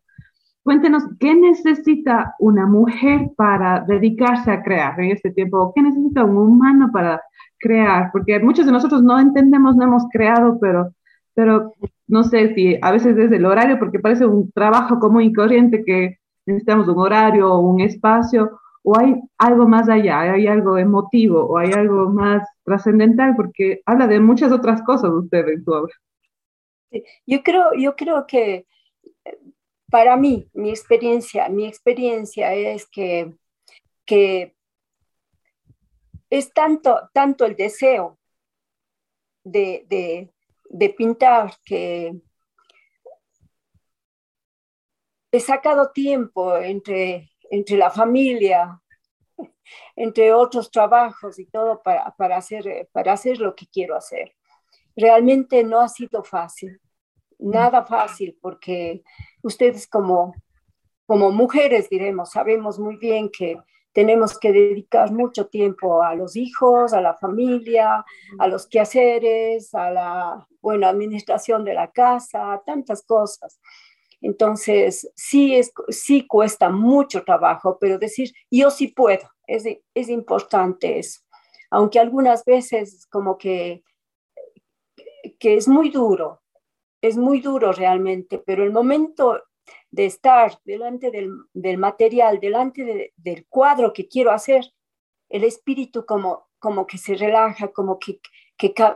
Cuéntenos, 0.62 1.02
¿qué 1.18 1.34
necesita 1.34 2.36
una 2.38 2.66
mujer 2.66 3.30
para 3.36 3.80
dedicarse 3.80 4.50
a 4.50 4.62
crear 4.62 4.98
en 5.00 5.10
este 5.10 5.32
tiempo? 5.32 5.72
¿Qué 5.74 5.82
necesita 5.82 6.24
un 6.24 6.36
humano 6.36 6.90
para 6.92 7.20
crear? 7.58 8.10
Porque 8.12 8.38
muchos 8.38 8.66
de 8.66 8.72
nosotros 8.72 9.02
no 9.02 9.18
entendemos, 9.18 9.74
no 9.74 9.84
hemos 9.84 10.04
creado, 10.12 10.58
pero, 10.60 10.92
pero 11.34 11.72
no 12.06 12.22
sé 12.22 12.54
si 12.54 12.78
a 12.80 12.92
veces 12.92 13.18
es 13.18 13.32
el 13.32 13.44
horario, 13.44 13.78
porque 13.80 13.98
parece 13.98 14.24
un 14.24 14.52
trabajo 14.52 15.00
común 15.00 15.22
y 15.22 15.32
corriente 15.32 15.82
que 15.84 16.18
necesitamos 16.46 16.86
un 16.86 16.98
horario 16.98 17.52
o 17.52 17.58
un 17.60 17.80
espacio, 17.80 18.60
o 18.82 18.98
hay 18.98 19.14
algo 19.38 19.68
más 19.68 19.88
allá, 19.88 20.20
hay 20.20 20.46
algo 20.46 20.76
emotivo 20.76 21.44
o 21.44 21.58
hay 21.58 21.72
algo 21.72 22.08
más 22.10 22.46
trascendental, 22.64 23.34
porque 23.36 23.80
habla 23.86 24.06
de 24.06 24.20
muchas 24.20 24.52
otras 24.52 24.82
cosas 24.82 25.10
usted 25.10 25.48
en 25.48 25.64
su 25.64 25.70
obra. 25.70 25.94
Yo 27.26 27.42
creo, 27.42 27.74
yo 27.74 27.96
creo 27.96 28.26
que 28.26 28.66
para 29.90 30.16
mí, 30.16 30.48
mi 30.54 30.70
experiencia, 30.70 31.48
mi 31.48 31.66
experiencia 31.66 32.54
es 32.54 32.86
que, 32.86 33.34
que 34.06 34.56
es 36.30 36.52
tanto, 36.52 37.10
tanto 37.12 37.44
el 37.44 37.56
deseo 37.56 38.18
de, 39.44 39.84
de, 39.88 40.32
de 40.70 40.88
pintar 40.90 41.54
que 41.64 42.14
he 45.30 45.40
sacado 45.40 45.92
tiempo 45.92 46.56
entre 46.56 47.31
entre 47.52 47.76
la 47.76 47.90
familia, 47.90 48.80
entre 49.94 50.32
otros 50.32 50.70
trabajos 50.70 51.38
y 51.38 51.44
todo 51.44 51.82
para, 51.82 52.10
para, 52.16 52.38
hacer, 52.38 52.88
para 52.92 53.12
hacer 53.12 53.38
lo 53.40 53.54
que 53.54 53.66
quiero 53.66 53.94
hacer. 53.94 54.34
Realmente 54.96 55.62
no 55.62 55.80
ha 55.80 55.88
sido 55.88 56.24
fácil, 56.24 56.80
nada 57.38 57.84
fácil, 57.84 58.38
porque 58.40 59.02
ustedes 59.42 59.86
como, 59.86 60.34
como 61.04 61.30
mujeres, 61.30 61.90
diremos, 61.90 62.30
sabemos 62.30 62.78
muy 62.78 62.96
bien 62.96 63.28
que 63.30 63.58
tenemos 63.92 64.38
que 64.38 64.50
dedicar 64.50 65.12
mucho 65.12 65.48
tiempo 65.48 66.02
a 66.02 66.14
los 66.14 66.36
hijos, 66.36 66.94
a 66.94 67.02
la 67.02 67.12
familia, 67.12 68.02
a 68.38 68.48
los 68.48 68.66
quehaceres, 68.66 69.74
a 69.74 69.90
la 69.90 70.48
buena 70.62 70.88
administración 70.88 71.66
de 71.66 71.74
la 71.74 71.90
casa, 71.90 72.62
tantas 72.64 73.02
cosas. 73.02 73.60
Entonces, 74.22 75.10
sí, 75.14 75.54
es, 75.56 75.72
sí 75.88 76.26
cuesta 76.26 76.70
mucho 76.70 77.24
trabajo, 77.24 77.76
pero 77.80 77.98
decir, 77.98 78.32
yo 78.50 78.70
sí 78.70 78.88
puedo, 78.88 79.28
es, 79.46 79.64
es 79.94 80.08
importante 80.08 80.98
eso. 80.98 81.20
Aunque 81.70 81.98
algunas 81.98 82.44
veces 82.44 83.06
como 83.08 83.36
que, 83.36 83.82
que 85.38 85.56
es 85.56 85.68
muy 85.68 85.90
duro, 85.90 86.40
es 87.02 87.16
muy 87.16 87.40
duro 87.40 87.72
realmente, 87.72 88.38
pero 88.38 88.62
el 88.62 88.72
momento 88.72 89.42
de 89.90 90.06
estar 90.06 90.58
delante 90.64 91.10
del, 91.10 91.30
del 91.52 91.78
material, 91.78 92.38
delante 92.40 93.12
del 93.16 93.46
cuadro 93.48 93.92
que 93.92 94.08
quiero 94.08 94.30
hacer, 94.30 94.72
el 95.28 95.44
espíritu 95.44 96.06
como, 96.06 96.48
como 96.58 96.86
que 96.86 96.98
se 96.98 97.14
relaja, 97.14 97.72
como 97.72 97.98
que, 97.98 98.20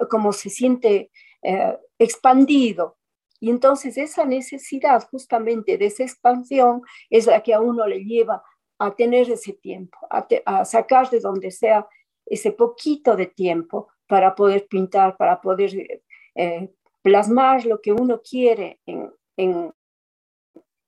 como 0.09 0.33
se 0.33 0.50
siente 0.50 1.11
eh, 1.42 1.78
expandido. 1.99 2.99
Y 3.40 3.50
entonces 3.50 3.97
esa 3.99 4.25
necesidad 4.25 5.07
justamente 5.11 5.78
de 5.78 5.87
esa 5.87 6.02
expansión 6.02 6.83
es 7.11 7.26
la 7.26 7.43
que 7.43 7.55
a 7.55 7.61
uno 7.61 7.87
le 7.87 8.05
lleva 8.05 8.43
a 8.78 8.95
tener 8.95 9.31
ese 9.31 9.55
tiempo, 9.55 9.99
a, 10.11 10.64
sacar 10.64 11.09
de 11.11 11.21
donde 11.21 11.50
sea 11.50 11.87
ese 12.26 12.52
poquito 12.52 13.16
de 13.16 13.26
tiempo 13.26 13.88
para 14.07 14.35
poder 14.35 14.66
pintar, 14.69 15.16
para 15.16 15.40
poder 15.40 16.00
eh, 16.35 16.71
plasmar 17.02 17.64
lo 17.64 17.81
que 17.81 17.93
uno 17.93 18.21
quiere 18.21 18.81
en, 18.85 19.11
en, 19.37 19.73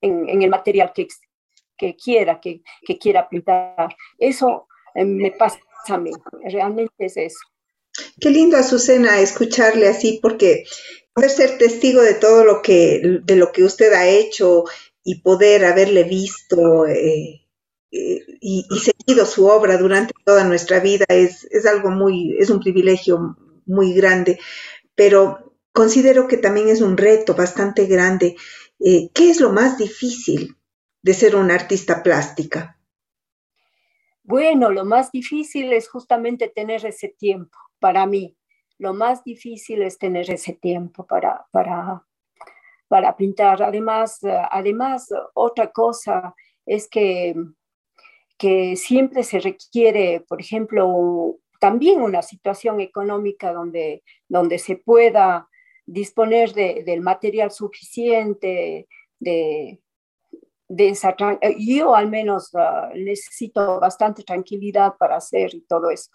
en, 0.00 0.43
el 0.43 0.50
material 0.50 0.93
que, 0.95 1.07
que 1.76 1.97
quiera, 1.97 2.40
que, 2.40 2.62
quiera 3.00 3.28
pintar. 3.28 3.95
Eso 4.19 4.69
eh, 4.95 5.05
me 5.05 5.31
pasa 5.31 5.61
a 5.88 5.97
mí, 5.97 6.11
realmente 6.45 6.93
es 6.99 7.17
eso. 7.17 7.38
Qué 8.21 8.31
lindo, 8.31 8.57
Azucena, 8.57 9.19
escucharle 9.21 9.88
así, 9.88 10.19
porque 10.21 10.64
poder 11.19 11.31
ser 11.33 11.59
testigo 11.59 12.01
de 12.01 12.15
todo 12.15 12.45
lo 12.45 12.63
que, 12.63 13.21
de 13.25 13.35
lo 13.35 13.51
que 13.51 13.65
usted 13.65 13.93
ha 13.93 14.07
hecho 14.07 14.63
y 15.03 15.21
poder 15.21 15.65
haberle 15.65 16.05
visto 16.05 16.87
eh, 16.87 17.45
eh, 17.91 18.21
y, 18.41 18.65
seguido 18.79 19.27
su 19.27 19.47
obra 19.47 19.79
durante 19.79 20.15
toda 20.25 20.45
nuestra 20.45 20.79
vida 20.79 21.07
es, 21.09 21.43
es 21.51 21.67
algo 21.67 21.91
muy, 21.91 22.37
es 22.39 22.51
un 22.51 22.61
privilegio 22.61 23.37
muy 23.67 23.95
grande, 23.95 24.39
pero 24.95 25.57
considero 25.73 26.29
que 26.29 26.37
también 26.37 26.69
es 26.69 26.83
un 26.83 26.97
reto 26.97 27.35
bastante 27.35 27.87
grande. 27.87 28.37
Eh, 28.79 29.11
¿Qué 29.13 29.31
es 29.31 29.41
lo 29.41 29.51
más 29.51 29.77
difícil 29.77 30.57
de 31.03 31.15
ser 31.15 31.35
una 31.35 31.57
artista 31.57 32.05
plástica? 32.05 32.79
Bueno, 34.23 34.71
lo 34.71 34.85
más 34.85 35.11
difícil 35.11 35.73
es 35.73 35.89
justamente 35.89 36.47
tener 36.47 36.87
ese 36.87 37.09
tiempo 37.09 37.59
para 37.81 38.07
mí, 38.07 38.38
lo 38.79 38.95
más 38.95 39.25
difícil 39.25 39.83
es 39.83 39.99
tener 39.99 40.31
ese 40.31 40.55
tiempo 40.55 41.07
para, 41.07 41.47
para, 41.51 42.05
para 42.89 43.17
pintar. 43.17 43.63
Además, 43.63 44.21
además, 44.51 45.09
otra 45.35 45.71
cosa 45.71 46.35
es 46.65 46.89
que, 46.89 47.35
que 48.37 48.77
siempre 48.77 49.25
se 49.25 49.41
requiere, 49.41 50.25
por 50.29 50.41
ejemplo, 50.41 51.37
también 51.61 52.01
una 52.01 52.23
situación 52.23 52.81
económica 52.81 53.53
donde, 53.53 54.05
donde 54.29 54.59
se 54.59 54.77
pueda 54.77 55.49
disponer 55.85 56.53
de, 56.53 56.85
del 56.85 57.01
material 57.01 57.51
suficiente, 57.51 58.87
de, 59.19 59.81
de 60.69 60.89
esa, 60.91 61.17
yo 61.59 61.95
al 61.95 62.09
menos 62.09 62.55
ah, 62.55 62.91
necesito 62.95 63.81
bastante 63.81 64.23
tranquilidad 64.23 64.97
para 64.99 65.17
hacer 65.17 65.55
y 65.55 65.63
todo 65.63 65.91
eso. 65.91 66.11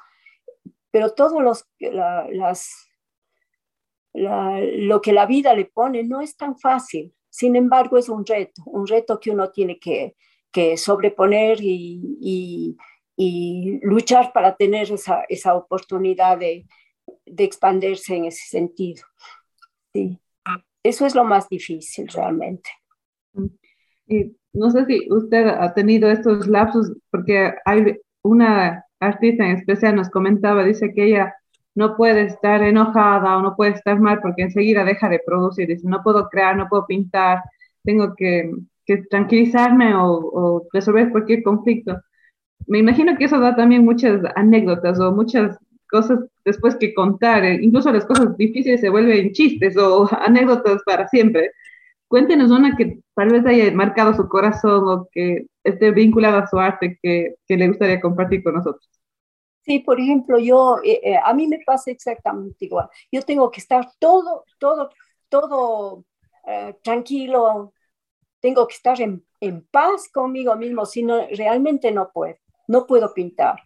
Pero 0.93 1.15
todo 1.15 1.41
los, 1.41 1.67
las, 1.79 2.69
lo 4.13 5.01
que 5.01 5.11
la 5.11 5.25
vida 5.25 5.55
le 5.55 5.65
pone 5.65 6.03
no 6.03 6.21
es 6.21 6.37
tan 6.37 6.55
fácil. 6.55 7.11
Sin 7.31 7.55
embargo, 7.55 7.97
es 7.97 8.09
un 8.09 8.23
reto, 8.23 8.61
un 8.67 8.85
reto 8.85 9.19
que 9.19 9.31
uno 9.31 9.49
tiene 9.49 9.79
que, 9.79 10.15
que 10.51 10.77
sobreponer 10.77 11.57
y, 11.61 12.77
y, 13.17 13.79
luchar 13.81 14.31
para 14.33 14.55
tener 14.55 14.91
esa, 14.91 15.23
esa 15.27 15.55
oportunidad 15.55 16.37
de, 16.37 16.67
de, 17.25 17.43
expandirse 17.43 18.15
en 18.15 18.25
ese 18.25 18.45
sentido. 18.47 19.03
Sí. 19.93 20.19
Eso 20.83 21.07
es 21.07 21.15
lo 21.15 21.23
más 21.23 21.49
difícil 21.49 22.07
realmente. 22.07 22.69
Y 24.05 24.35
no 24.53 24.69
sé 24.69 24.85
si 24.85 25.11
usted 25.11 25.47
ha 25.47 25.73
tenido 25.73 26.07
estos 26.11 26.47
lapsos, 26.47 26.91
porque 27.09 27.51
hay 27.65 27.97
una 28.21 28.85
artista 29.07 29.45
en 29.45 29.57
especial 29.57 29.95
nos 29.95 30.09
comentaba, 30.09 30.63
dice 30.63 30.93
que 30.93 31.05
ella 31.05 31.35
no 31.75 31.95
puede 31.95 32.23
estar 32.23 32.61
enojada 32.63 33.37
o 33.37 33.41
no 33.41 33.55
puede 33.55 33.71
estar 33.71 33.99
mal 33.99 34.19
porque 34.21 34.43
enseguida 34.43 34.83
deja 34.83 35.09
de 35.09 35.21
producir, 35.25 35.67
dice, 35.67 35.87
no 35.87 36.03
puedo 36.03 36.29
crear, 36.29 36.55
no 36.55 36.67
puedo 36.69 36.85
pintar, 36.85 37.41
tengo 37.83 38.15
que, 38.15 38.51
que 38.85 38.97
tranquilizarme 39.09 39.95
o, 39.95 40.11
o, 40.13 40.67
resolver 40.71 41.11
cualquier 41.11 41.43
conflicto. 41.43 41.99
Me 42.67 42.79
imagino 42.79 43.17
que 43.17 43.25
eso 43.25 43.39
da 43.39 43.55
también 43.55 43.85
muchas 43.85 44.21
anécdotas 44.35 44.99
o 44.99 45.11
muchas 45.11 45.57
cosas 45.89 46.19
después 46.45 46.75
que 46.75 46.93
contar, 46.93 47.45
eh, 47.45 47.59
incluso 47.61 47.91
las 47.91 48.05
cosas 48.05 48.35
difíciles 48.37 48.81
se 48.81 48.89
vuelven 48.89 49.31
chistes 49.31 49.77
o 49.77 50.09
anécdotas 50.21 50.81
para 50.85 51.07
siempre. 51.07 51.51
Cuéntenos 52.07 52.51
una 52.51 52.75
que 52.77 52.99
tal 53.15 53.29
vez 53.31 53.45
haya 53.45 53.71
marcado 53.73 54.13
su 54.13 54.27
corazón 54.27 54.83
o 54.87 55.07
que 55.11 55.47
esté 55.63 55.91
vinculada 55.91 56.39
a 56.39 56.47
su 56.47 56.59
arte 56.59 56.99
que, 57.01 57.35
que 57.47 57.57
le 57.57 57.67
gustaría 57.69 58.01
compartir 58.01 58.43
con 58.43 58.55
nosotros. 58.55 58.87
Sí, 59.65 59.79
por 59.79 59.99
ejemplo, 59.99 60.39
yo, 60.39 60.79
eh, 60.83 60.99
eh, 61.03 61.17
a 61.23 61.33
mí 61.33 61.47
me 61.47 61.59
pasa 61.65 61.89
exactamente 61.91 62.65
igual. 62.65 62.89
Yo 63.11 63.21
tengo 63.23 63.49
que 63.49 63.61
estar 63.61 63.89
todo, 63.97 64.43
todo, 64.59 64.89
todo 65.29 66.05
eh, 66.45 66.75
tranquilo, 66.83 67.73
tengo 68.41 68.67
que 68.67 68.75
estar 68.75 68.99
en, 69.01 69.25
en, 69.39 69.65
paz 69.67 70.09
conmigo 70.13 70.55
mismo, 70.57 70.85
si 70.85 71.03
no, 71.03 71.27
realmente 71.37 71.91
no 71.91 72.11
puedo, 72.13 72.35
no 72.67 72.85
puedo 72.85 73.13
pintar. 73.13 73.61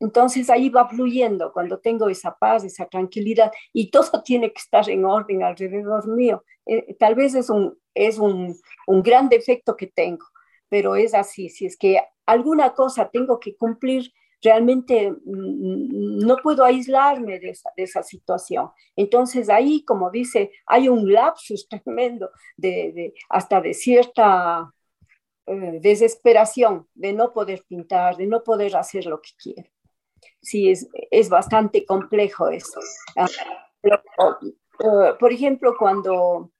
Entonces 0.00 0.50
ahí 0.50 0.68
va 0.70 0.88
fluyendo 0.88 1.52
cuando 1.52 1.80
tengo 1.80 2.08
esa 2.08 2.36
paz, 2.36 2.64
esa 2.64 2.86
tranquilidad 2.86 3.52
y 3.72 3.90
todo 3.90 4.22
tiene 4.24 4.52
que 4.52 4.60
estar 4.60 4.88
en 4.88 5.04
orden 5.04 5.42
alrededor 5.42 6.06
mío. 6.08 6.44
tal 6.98 7.16
vez 7.16 7.34
es, 7.34 7.50
un, 7.50 7.76
es 7.94 8.18
un, 8.18 8.56
un 8.86 9.02
gran 9.02 9.28
defecto 9.28 9.76
que 9.76 9.88
tengo, 9.88 10.26
pero 10.68 10.96
es 10.96 11.14
así. 11.14 11.48
Si 11.48 11.66
es 11.66 11.76
que 11.76 12.00
alguna 12.26 12.74
cosa 12.74 13.10
tengo 13.10 13.40
que 13.40 13.56
cumplir, 13.56 14.12
realmente 14.44 15.10
mm, 15.10 16.18
no 16.24 16.36
puedo 16.36 16.62
aislarme 16.62 17.40
de 17.40 17.56
esa, 17.76 18.02
situación. 18.02 18.70
Entonces 18.94 19.48
ahí, 19.48 19.84
como 19.84 20.10
dice, 20.10 20.52
hay 20.66 20.88
un 20.88 21.10
lapsus 21.10 21.66
tremendo 21.84 22.30
de, 22.56 23.14
hasta 23.30 23.60
de 23.60 23.74
cierta 23.74 24.70
eh, 25.46 25.78
desesperación 25.80 26.86
de 26.94 27.12
no 27.14 27.32
poder 27.32 27.64
pintar, 27.66 28.16
de 28.16 28.26
no 28.26 28.44
poder 28.44 28.76
hacer 28.76 29.06
lo 29.06 29.20
que 29.20 29.30
quiero. 29.42 29.68
Sí, 30.40 30.70
es, 30.70 30.88
es 31.10 31.28
bastante 31.28 31.84
complejo 31.84 32.48
eso. 32.48 32.80
Ah, 33.16 33.26
eh, 33.82 35.14
por 35.18 35.32
ejemplo, 35.32 35.74
cuando, 35.78 36.52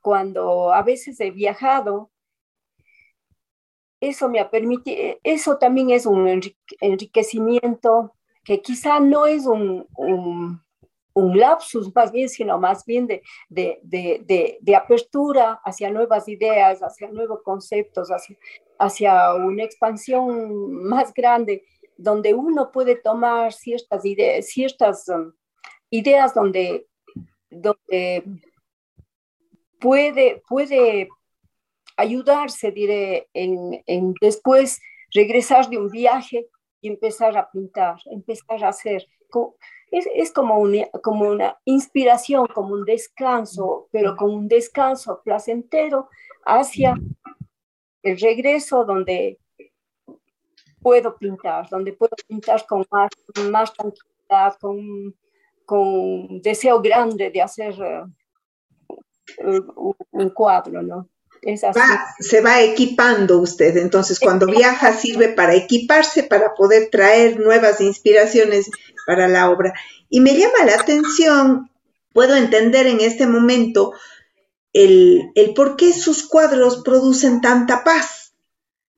cuando 0.00 0.72
a 0.72 0.82
veces 0.82 1.18
he 1.20 1.30
viajado, 1.30 2.09
eso 4.00 4.28
me 4.28 4.40
ha 4.40 4.50
permitido, 4.50 4.96
eh, 4.98 5.20
eso 5.22 5.58
también 5.58 5.90
es 5.90 6.06
un 6.06 6.26
enriquecimiento 6.80 8.14
que 8.44 8.62
quizá 8.62 8.98
no 8.98 9.26
es 9.26 9.46
un, 9.46 9.86
lapsus 11.14 11.94
más 11.94 12.10
bien, 12.12 12.30
sino 12.30 12.58
más 12.58 12.84
bien 12.86 13.06
de, 13.06 13.22
de, 13.50 13.78
de, 13.82 14.58
de, 14.60 14.74
apertura 14.74 15.60
hacia 15.64 15.90
nuevas 15.90 16.26
ideas, 16.28 16.80
hacia 16.80 17.08
nuevos 17.10 17.42
conceptos, 17.42 18.08
hacia, 18.08 18.38
hacia 18.78 19.34
una 19.34 19.64
expansión 19.64 20.72
más 20.84 21.12
grande, 21.12 21.62
donde 21.98 22.32
uno 22.32 22.72
puede 22.72 22.96
tomar 22.96 23.52
ciertas 23.52 24.04
ideas, 24.06 24.46
ciertas 24.46 25.06
um, 25.08 25.32
ideas 25.90 26.32
donde, 26.32 26.86
donde 27.50 28.24
puede, 29.78 30.42
puede 30.48 31.08
ayudarse, 32.00 32.70
diré, 32.70 33.28
en, 33.34 33.82
en, 33.86 34.14
después 34.20 34.80
regresar 35.12 35.68
de 35.68 35.78
un 35.78 35.90
viaje 35.90 36.46
y 36.80 36.88
empezar 36.88 37.36
a 37.36 37.50
pintar, 37.50 37.96
empezar 38.06 38.64
a 38.64 38.68
hacer. 38.68 39.06
Es, 39.90 40.06
es 40.14 40.32
como, 40.32 40.58
una, 40.58 40.86
como 41.02 41.28
una 41.28 41.58
inspiración, 41.64 42.46
como 42.46 42.74
un 42.74 42.84
descanso, 42.84 43.88
pero 43.92 44.16
como 44.16 44.34
un 44.34 44.48
descanso 44.48 45.20
placentero 45.24 46.08
hacia 46.44 46.94
el 48.02 48.18
regreso 48.18 48.84
donde 48.84 49.38
puedo 50.80 51.16
pintar, 51.16 51.68
donde 51.68 51.92
puedo 51.92 52.16
pintar 52.26 52.64
con 52.66 52.84
más, 52.90 53.10
más 53.50 53.72
tranquilidad, 53.74 54.56
con, 54.60 55.14
con 55.64 56.40
deseo 56.40 56.80
grande 56.80 57.30
de 57.30 57.42
hacer 57.42 57.74
uh, 59.44 59.94
un 60.12 60.30
cuadro, 60.30 60.82
¿no? 60.82 61.08
Se 62.18 62.40
va 62.40 62.62
equipando 62.62 63.38
usted, 63.38 63.76
entonces 63.78 64.20
cuando 64.20 64.46
viaja 64.46 64.92
sirve 64.92 65.28
para 65.28 65.54
equiparse, 65.54 66.22
para 66.22 66.54
poder 66.54 66.88
traer 66.90 67.40
nuevas 67.40 67.80
inspiraciones 67.80 68.70
para 69.06 69.28
la 69.28 69.50
obra. 69.50 69.72
Y 70.08 70.20
me 70.20 70.36
llama 70.36 70.64
la 70.66 70.74
atención, 70.74 71.70
puedo 72.12 72.36
entender 72.36 72.86
en 72.86 73.00
este 73.00 73.26
momento 73.26 73.92
el, 74.72 75.30
el 75.34 75.54
por 75.54 75.76
qué 75.76 75.92
sus 75.92 76.26
cuadros 76.26 76.82
producen 76.84 77.40
tanta 77.40 77.84
paz, 77.84 78.34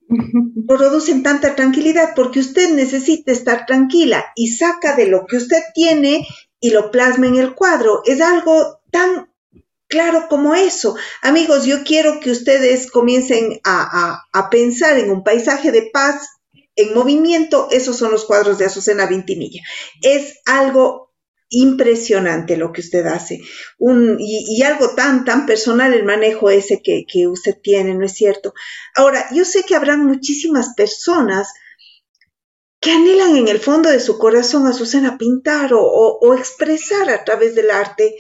producen 0.66 1.22
tanta 1.22 1.55
tranquilidad, 1.55 2.14
porque 2.16 2.40
usted 2.40 2.70
necesita 2.74 3.31
estar 3.33 3.66
tranquila 3.66 4.24
y 4.35 4.48
saca 4.48 4.96
de 4.96 5.07
lo 5.07 5.26
que 5.26 5.37
usted 5.37 5.62
tiene 5.74 6.26
y 6.61 6.70
lo 6.70 6.90
plasma 6.90 7.26
en 7.26 7.37
el 7.37 7.55
cuadro. 7.55 8.02
Es 8.05 8.20
algo 8.20 8.81
tan 8.90 9.32
claro 9.92 10.26
como 10.26 10.55
eso. 10.55 10.96
Amigos, 11.20 11.66
yo 11.66 11.85
quiero 11.85 12.18
que 12.18 12.31
ustedes 12.31 12.90
comiencen 12.90 13.61
a, 13.62 14.24
pensar 14.50 14.98
en 14.98 15.11
un 15.11 15.22
paisaje 15.22 15.70
de 15.70 15.90
paz 15.92 16.26
en 16.76 16.94
movimiento. 16.94 17.68
Esos 17.70 17.98
son 17.98 18.11
los 18.11 18.24
cuadros 18.24 18.57
de 18.57 18.64
Azucena 18.64 19.05
Vintimilla. 19.05 19.61
Es 20.00 20.38
algo 20.46 21.12
impresionante 21.50 22.57
lo 22.57 22.72
que 22.72 22.81
usted 22.81 23.07
hace. 23.07 23.42
Y, 24.18 24.62
algo 24.62 24.94
tan, 24.94 25.26
tan 25.26 25.44
personal 25.44 25.92
el 25.92 26.05
manejo 26.05 26.48
ese 26.48 26.81
que, 26.81 27.28
usted 27.28 27.57
tiene, 27.62 27.94
¿no 27.94 28.07
es 28.07 28.14
cierto? 28.14 28.55
Ahora, 28.96 29.26
yo 29.35 29.44
sé 29.44 29.62
que 29.62 29.76
habrán 29.76 30.07
muchísimas 30.07 30.72
personas 30.74 31.52
que 32.81 32.92
anhelan 32.92 33.37
en 33.37 33.48
el 33.48 33.61
fondo 33.61 33.90
de 33.90 34.00
su 34.00 34.18
corazón 34.18 34.66
a 34.66 34.70
Azucena 34.70 35.18
pintar 35.18 35.74
o, 35.74 35.83
o 35.83 36.35
expresar 36.35 37.11
a 37.11 37.24
través 37.24 37.55
del 37.55 37.70
arte 37.70 38.16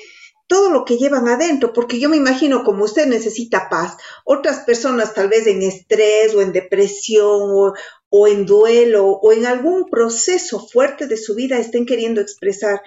todo 0.52 0.68
lo 0.68 0.84
que 0.84 0.98
llevan 0.98 1.28
adentro, 1.28 1.72
porque 1.72 1.98
yo 1.98 2.10
me 2.10 2.18
imagino 2.18 2.62
como 2.62 2.84
usted 2.84 3.06
necesita 3.06 3.70
paz, 3.70 3.96
otras 4.22 4.58
personas 4.66 5.14
tal 5.14 5.28
vez 5.28 5.46
en 5.46 5.62
estrés 5.62 6.34
o 6.34 6.42
en 6.42 6.52
depresión 6.52 7.72
o, 8.10 8.28
en 8.28 8.44
duelo 8.44 9.06
o 9.06 9.32
en 9.32 9.46
algún 9.46 9.88
proceso 9.88 10.60
fuerte 10.68 11.06
de 11.06 11.16
su 11.16 11.34
vida 11.34 11.56
estén 11.56 11.86
queriendo 11.86 12.20
expresar 12.20 12.82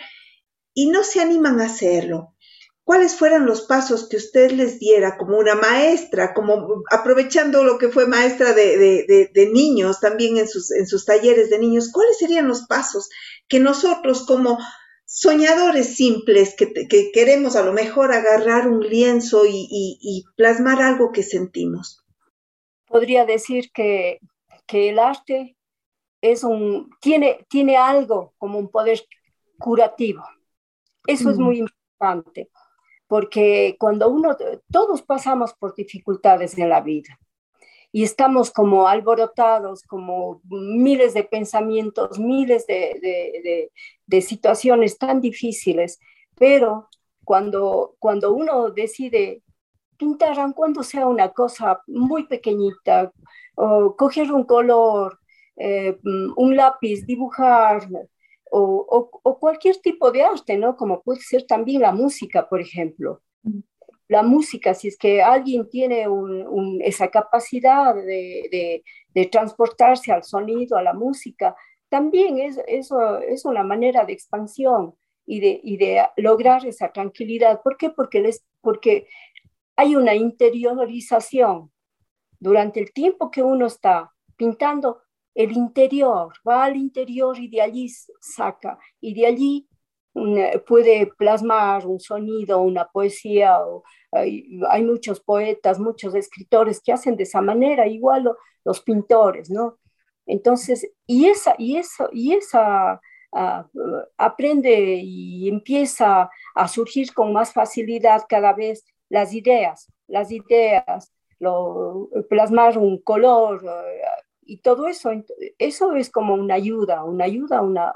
y 0.75 0.91
no 0.91 1.03
se 1.03 1.21
animan 1.21 1.59
a 1.59 1.65
hacerlo. 1.65 2.35
¿Cuáles 2.83 3.15
fueran 3.15 3.47
los 3.47 3.63
pasos 3.63 4.07
que 4.07 4.17
usted 4.17 4.51
les 4.51 4.77
diera 4.77 5.17
como 5.17 5.39
una 5.39 5.55
maestra, 5.55 6.35
como 6.35 6.83
aprovechando 6.91 7.63
lo 7.63 7.79
que 7.79 7.89
fue 7.89 8.05
maestra 8.05 8.53
de, 8.53 9.49
niños 9.51 9.99
también 9.99 10.37
en 10.37 10.47
sus 10.47 11.05
talleres 11.05 11.49
de 11.49 11.57
niños? 11.57 11.89
¿Cuáles 11.91 12.19
serían 12.19 12.47
los 12.47 12.67
pasos 12.67 13.09
que 13.47 13.59
nosotros 13.59 14.27
como 14.27 14.59
soñadores 15.05 15.95
simples 15.95 16.55
que, 16.55 17.11
queremos 17.13 17.55
a 17.55 17.63
lo 17.63 17.73
mejor 17.73 18.11
agarrar 18.11 18.67
un 18.67 18.81
lienzo 18.81 19.43
y, 19.47 20.23
plasmar 20.35 20.81
algo 20.81 21.11
que 21.11 21.23
sentimos. 21.23 22.03
Podría 22.87 23.25
decir 23.25 23.71
que, 23.71 24.19
el 24.67 24.99
arte 24.99 25.55
es 26.21 26.43
un, 26.43 26.89
tiene, 26.99 27.45
tiene 27.49 27.77
algo 27.77 28.33
como 28.37 28.57
un 28.59 28.69
poder 28.69 28.99
curativo. 29.59 30.23
Eso 31.05 31.29
es 31.29 31.37
mm. 31.37 31.41
muy 31.41 31.59
importante, 31.59 32.49
porque 33.07 33.75
cuando 33.79 34.09
uno, 34.09 34.35
todos 34.71 35.03
pasamos 35.03 35.53
por 35.53 35.75
dificultades 35.75 36.57
en 36.57 36.69
la 36.69 36.81
vida 36.81 37.19
y 37.95 38.03
estamos 38.03 38.51
como 38.51 38.89
alborotados, 38.89 39.83
como 39.83 40.41
miles 40.49 41.13
de 41.13 41.23
pensamientos, 41.23 42.19
miles 42.19 42.67
de, 42.67 43.71
situaciones 44.21 44.97
tan 44.97 45.21
difíciles, 45.21 46.01
pero 46.37 46.89
cuando, 47.23 47.95
cuando 47.97 48.33
uno 48.33 48.69
decide 48.71 49.43
pintar 49.95 50.35
cuando 50.53 50.83
sea 50.83 51.07
una 51.07 51.29
cosa 51.29 51.79
muy 51.87 52.27
pequeñita, 52.27 53.13
o 53.55 53.95
coger 53.95 54.29
un 54.29 54.43
color, 54.43 55.17
eh, 55.55 55.97
mm, 56.03 56.33
un 56.35 56.53
lápiz, 56.53 57.05
dibujar, 57.05 57.87
o, 58.51 59.09
o, 59.23 59.39
cualquier 59.39 59.77
tipo 59.77 60.11
de 60.11 60.21
arte, 60.21 60.57
¿no? 60.57 60.75
Como 60.75 61.01
puede 61.01 61.21
ser 61.21 61.47
también 61.47 61.81
la 61.81 61.93
música, 61.93 62.49
por 62.49 62.59
ejemplo. 62.59 63.21
La 64.07 64.21
música, 64.23 64.73
si 64.73 64.87
es 64.87 64.97
que 64.97 65.21
alguien 65.21 65.69
tiene 65.69 66.07
esa 66.81 67.09
capacidad 67.09 67.95
de, 67.95 68.83
transportarse 69.31 70.11
al 70.11 70.23
sonido, 70.23 70.77
a 70.77 70.83
la 70.83 70.93
música, 70.93 71.55
también 71.89 72.39
es, 72.39 72.59
eso 72.67 73.19
es 73.19 73.45
una 73.45 73.63
manera 73.63 74.05
de 74.05 74.13
expansión 74.13 74.95
y 75.25 75.39
de, 75.39 75.59
y 75.63 75.77
de 75.77 76.05
lograr 76.17 76.65
esa 76.65 76.91
tranquilidad. 76.91 77.61
¿Por 77.63 77.77
qué? 77.77 77.89
Porque, 77.89 78.19
les, 78.19 78.45
porque 78.61 79.07
hay 79.75 79.95
una 79.95 80.13
interiorización. 80.13 81.71
Durante 82.39 82.79
el 82.79 82.91
tiempo 82.91 83.31
que 83.31 83.41
uno 83.41 83.65
está 83.65 84.11
pintando, 84.35 85.01
el 85.33 85.51
interior 85.51 86.33
va 86.47 86.63
al 86.65 86.77
interior 86.77 87.37
y 87.39 87.49
de 87.49 87.61
allí 87.61 87.89
saca, 88.21 88.77
y 89.01 89.13
de 89.13 89.25
allí 89.25 89.67
puede 90.65 91.07
plasmar 91.17 91.85
un 91.85 91.99
sonido, 91.99 92.61
una 92.61 92.85
poesía. 92.87 93.59
hay, 94.11 94.83
muchos 94.83 95.19
poetas, 95.19 95.79
muchos 95.79 96.15
escritores 96.15 96.81
que 96.81 96.93
hacen 96.93 97.17
de 97.17 97.23
esa 97.23 97.41
manera, 97.41 97.87
igual 97.87 98.31
los 98.63 98.81
pintores, 98.81 99.49
¿no? 99.49 99.77
Entonces, 100.25 100.89
y 101.05 101.27
esa, 101.27 101.55
y 101.57 101.77
eso, 101.77 102.09
y 102.11 102.33
esa 102.33 102.99
ah, 103.33 103.67
aprende 104.17 104.99
y 105.03 105.49
empieza 105.49 106.29
a 106.55 106.67
surgir 106.67 107.13
con 107.13 107.33
más 107.33 107.53
facilidad 107.53 108.23
cada 108.27 108.53
vez 108.53 108.85
las 109.09 109.33
ideas, 109.33 109.91
las 110.07 110.31
ideas, 110.31 111.13
lo, 111.39 112.09
plasmar 112.29 112.77
un 112.77 113.01
color 113.01 113.63
eh, 113.65 114.01
y 114.43 114.57
todo 114.61 114.87
eso, 114.87 115.11
eso 115.59 115.93
es 115.95 116.09
como 116.09 116.33
una 116.35 116.55
ayuda, 116.55 117.03
una 117.03 117.25
ayuda, 117.25 117.61
una 117.61 117.93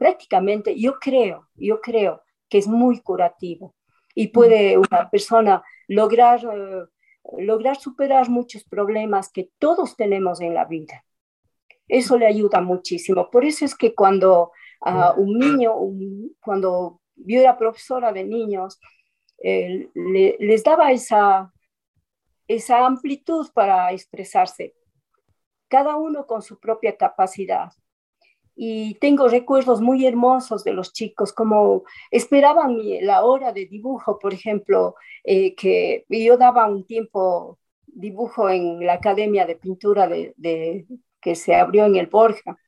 prácticamente, 0.00 0.80
yo 0.80 0.98
creo, 0.98 1.50
yo 1.56 1.82
creo 1.82 2.22
que 2.48 2.56
es 2.56 2.66
muy 2.66 3.02
curativo 3.02 3.74
y 4.14 4.28
puede 4.28 4.78
una 4.78 5.10
persona 5.10 5.62
lograr, 5.88 6.40
eh, 6.42 6.86
lograr 7.44 7.76
superar 7.76 8.30
muchos 8.30 8.64
problemas 8.64 9.30
que 9.30 9.50
todos 9.58 9.96
tenemos 9.96 10.40
en 10.40 10.54
la 10.54 10.64
vida. 10.64 11.04
Eso 11.86 12.16
le 12.16 12.26
ayuda 12.26 12.62
muchísimo. 12.62 13.30
Por 13.30 13.44
eso 13.44 13.66
es 13.66 13.74
que 13.74 13.94
cuando 13.94 14.52
a 14.80 15.12
un 15.12 15.38
niño, 15.38 15.74
cuando 16.40 17.02
yo 17.16 17.38
era 17.38 17.58
profesora 17.58 18.10
de 18.10 18.24
niños, 18.24 18.80
les 19.42 20.64
daba 20.64 20.92
esa, 20.92 21.52
esa 22.48 22.86
amplitud 22.86 23.50
para 23.52 23.92
expresarse, 23.92 24.74
cada 25.68 25.96
uno 25.96 26.26
con 26.26 26.40
su 26.40 26.58
propia 26.58 26.96
capacidad. 26.96 27.70
Y 28.62 28.96
tengo 28.96 29.26
recuerdos 29.26 29.80
muy 29.80 30.04
hermosos 30.04 30.64
de 30.64 30.74
los 30.74 30.92
chicos, 30.92 31.32
como 31.32 31.84
esperaban 32.10 32.76
la 33.00 33.24
hora 33.24 33.54
de 33.54 33.64
dibujo, 33.64 34.18
por 34.18 34.34
ejemplo, 34.34 34.96
eh, 35.24 35.54
que 35.54 36.04
yo 36.10 36.36
daba 36.36 36.68
un 36.68 36.84
tiempo 36.84 37.58
dibujo 37.86 38.50
en 38.50 38.84
la 38.84 38.92
Academia 38.94 39.46
de 39.46 39.56
Pintura 39.56 40.06
de, 40.08 40.86
que 41.22 41.36
se 41.36 41.54
abrió 41.54 41.86
en 41.86 41.96
el 41.96 42.08
Borja. 42.08 42.58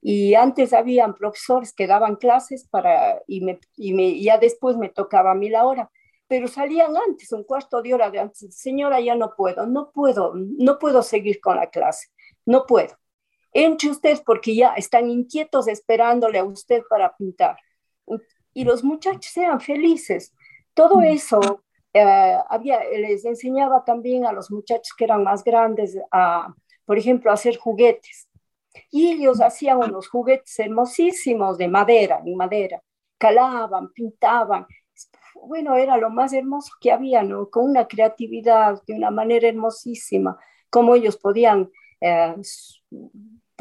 Y 0.00 0.34
antes 0.34 0.72
habían 0.72 1.14
profesores 1.14 1.72
que 1.72 1.88
daban 1.88 2.14
clases 2.14 2.68
para, 2.68 3.20
y, 3.26 3.40
me, 3.40 3.58
y 3.74 3.94
me, 3.94 4.20
ya 4.20 4.38
después 4.38 4.76
me 4.76 4.90
tocaba 4.90 5.32
a 5.32 5.34
mí 5.34 5.48
la 5.48 5.64
hora 5.66 5.90
pero 6.28 6.48
salían 6.48 6.96
antes, 6.96 7.30
un 7.32 7.44
cuarto 7.44 7.82
de 7.82 7.92
hora 7.92 8.10
de 8.10 8.20
antes. 8.20 8.56
Señora, 8.56 9.00
ya 9.00 9.14
no 9.14 9.34
puedo, 9.36 9.66
no 9.66 9.90
puedo, 9.92 10.32
no 10.34 10.78
puedo 10.78 11.02
seguir 11.02 11.40
con 11.42 11.56
la 11.56 11.68
clase, 11.68 12.08
no 12.46 12.64
puedo. 12.64 12.96
Entre 13.52 13.90
ustedes 13.90 14.20
porque 14.20 14.54
ya 14.54 14.74
están 14.74 15.10
inquietos 15.10 15.68
esperándole 15.68 16.38
a 16.38 16.44
usted 16.44 16.82
para 16.88 17.14
pintar. 17.16 17.56
Y 18.54 18.64
los 18.64 18.82
muchachos 18.82 19.30
sean 19.32 19.60
felices. 19.60 20.34
Todo 20.74 21.00
mm. 21.00 21.04
eso 21.04 21.62
eh, 21.92 22.36
había, 22.48 22.82
les 22.84 23.24
enseñaba 23.24 23.84
también 23.84 24.26
a 24.26 24.32
los 24.32 24.50
muchachos 24.50 24.94
que 24.96 25.04
eran 25.04 25.22
más 25.22 25.44
grandes 25.44 25.98
a, 26.10 26.54
por 26.84 26.98
ejemplo, 26.98 27.30
a 27.30 27.34
hacer 27.34 27.56
juguetes. 27.56 28.28
Y 28.90 29.12
ellos 29.12 29.40
hacían 29.40 29.78
unos 29.78 30.08
juguetes 30.08 30.58
hermosísimos 30.58 31.58
de 31.58 31.68
madera, 31.68 32.22
en 32.24 32.36
madera. 32.36 32.82
Calaban, 33.18 33.92
pintaban 33.92 34.66
bueno, 35.34 35.74
era 35.76 35.96
lo 35.96 36.10
más 36.10 36.32
hermoso 36.32 36.72
que 36.80 36.92
había, 36.92 37.22
¿no? 37.22 37.48
Con 37.50 37.70
una 37.70 37.86
creatividad, 37.86 38.82
de 38.86 38.94
una 38.94 39.10
manera 39.10 39.48
hermosísima, 39.48 40.38
como 40.70 40.94
ellos 40.94 41.16
podían 41.16 41.70
eh, 42.00 42.34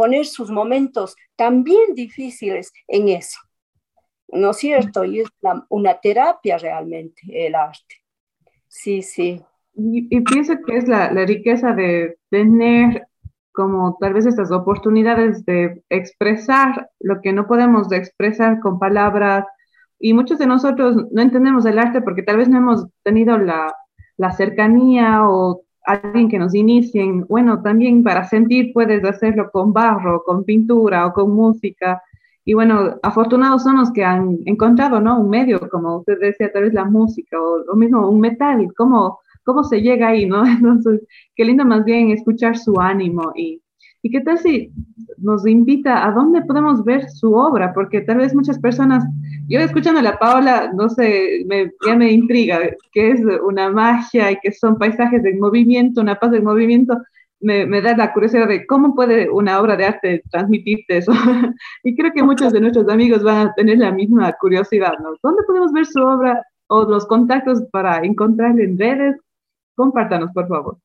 poner 0.02 0.26
sus 0.26 0.50
momentos 0.50 1.16
también 1.36 1.94
difíciles 1.94 2.74
en 2.88 3.08
eso, 3.08 3.40
¿no 4.30 4.50
es 4.50 4.58
cierto? 4.58 5.04
Y 5.04 5.20
es 5.20 5.30
una, 5.70 6.00
terapia 6.00 6.58
realmente 6.58 7.22
el 7.30 7.54
arte. 7.54 7.98
Sí, 8.68 9.04
sí. 9.04 9.40
Y, 9.76 10.22
pienso 10.22 10.56
que 10.66 10.78
es 10.78 10.88
la, 10.88 11.12
la 11.12 11.24
riqueza 11.24 11.74
de 11.74 12.18
tener 12.32 13.06
como 13.52 13.96
tal 14.00 14.14
vez 14.16 14.26
estas 14.26 14.52
oportunidades 14.52 15.46
de 15.46 15.84
expresar 15.90 16.90
lo 17.00 17.22
que 17.22 17.32
no 17.32 17.46
podemos 17.46 17.92
expresar 17.92 18.60
con 18.60 18.80
palabras, 18.80 19.46
y 20.00 20.16
muchos 20.16 20.40
de 20.40 20.48
nosotros 20.48 20.96
no 21.12 21.22
entendemos 21.22 21.64
el 21.68 21.78
arte 21.78 22.02
porque 22.02 22.24
tal 22.24 22.38
vez 22.38 22.50
no 22.50 22.58
hemos 22.58 22.88
tenido 23.04 23.38
la, 23.38 23.72
la 24.18 24.32
cercanía 24.32 25.30
o 25.30 25.62
alguien 25.86 26.30
que 26.30 26.40
nos 26.40 26.54
inicie. 26.56 27.04
Bueno, 27.28 27.62
también 27.62 28.04
para 28.04 28.24
sentir 28.26 28.72
puedes 28.74 29.04
hacerlo 29.04 29.50
con 29.52 29.74
barro, 29.74 30.24
con 30.24 30.44
pintura 30.44 31.08
o 31.08 31.14
con 31.14 31.34
música. 31.34 32.02
Y 32.46 32.54
bueno, 32.54 33.00
afortunados 33.04 33.64
son 33.64 33.78
los 33.78 33.92
que 33.92 34.04
han 34.04 34.40
encontrado, 34.46 35.00
¿no? 35.00 35.20
Un 35.20 35.30
medio, 35.30 35.60
como 35.70 35.98
usted 35.98 36.20
decía, 36.20 36.52
tal 36.52 36.64
vez 36.64 36.74
la 36.74 36.86
música 36.86 37.40
o 37.40 37.60
lo 37.66 37.76
mismo, 37.76 38.10
un 38.10 38.20
metal, 38.20 38.68
cómo, 38.76 39.20
cómo 39.44 39.64
se 39.64 39.82
llega 39.82 40.10
ahí, 40.10 40.26
¿no? 40.26 40.44
Entonces, 40.46 41.02
qué 41.36 41.46
lindo 41.46 41.66
más 41.66 41.86
bien 41.86 42.10
escuchar 42.10 42.58
su 42.58 42.80
ánimo 42.80 43.32
y, 43.36 43.62
¿Y 44.04 44.10
qué 44.10 44.22
tal 44.22 44.40
si 44.40 44.72
nos 45.18 45.46
invita 45.46 46.06
a 46.06 46.12
dónde 46.12 46.42
podemos 46.42 46.84
ver 46.84 47.10
su 47.10 47.34
obra? 47.34 47.72
Porque 47.74 48.02
tal 48.02 48.18
vez 48.18 48.34
muchas 48.34 48.58
personas, 48.60 49.04
yo 49.52 49.60
escuchando 49.60 50.00
a 50.00 50.04
la 50.04 50.18
Paola, 50.18 50.72
no 50.74 50.90
sé, 50.90 51.44
me, 51.46 51.72
ya 51.86 51.96
me 51.96 52.12
intriga 52.12 52.60
que 52.92 53.12
es 53.12 53.22
una 53.44 53.70
magia 53.70 54.32
y 54.32 54.40
que 54.40 54.52
son 54.52 54.78
paisajes 54.78 55.24
en 55.26 55.40
movimiento, 55.40 56.02
una 56.02 56.16
paz 56.16 56.34
en 56.34 56.44
movimiento. 56.44 56.98
Me, 57.40 57.66
me, 57.66 57.82
da 57.82 57.98
la 57.98 58.14
curiosidad 58.14 58.48
de 58.48 58.68
cómo 58.68 58.94
puede 58.94 59.30
una 59.30 59.60
obra 59.60 59.76
de 59.76 59.86
arte 59.86 60.24
transmitirte 60.30 60.98
eso. 60.98 61.12
y 61.84 61.96
creo 61.96 62.12
que 62.14 62.24
muchos 62.24 62.54
de 62.54 62.62
nuestros 62.62 62.88
amigos 62.88 63.24
van 63.24 63.48
a 63.48 63.54
tener 63.56 63.80
la 63.80 63.92
misma 63.92 64.32
curiosidad, 64.40 64.94
¿no? 65.02 65.16
¿Dónde 65.24 65.44
podemos 65.48 65.72
ver 65.72 65.86
su 65.86 66.02
obra 66.02 66.46
o 66.68 66.84
los 66.84 67.06
contactos 67.08 67.64
para 67.72 67.98
encontrarla 68.04 68.64
en 68.64 68.78
redes? 68.78 69.18
Compártanos, 69.76 70.32
por 70.34 70.48
favor. 70.48 70.78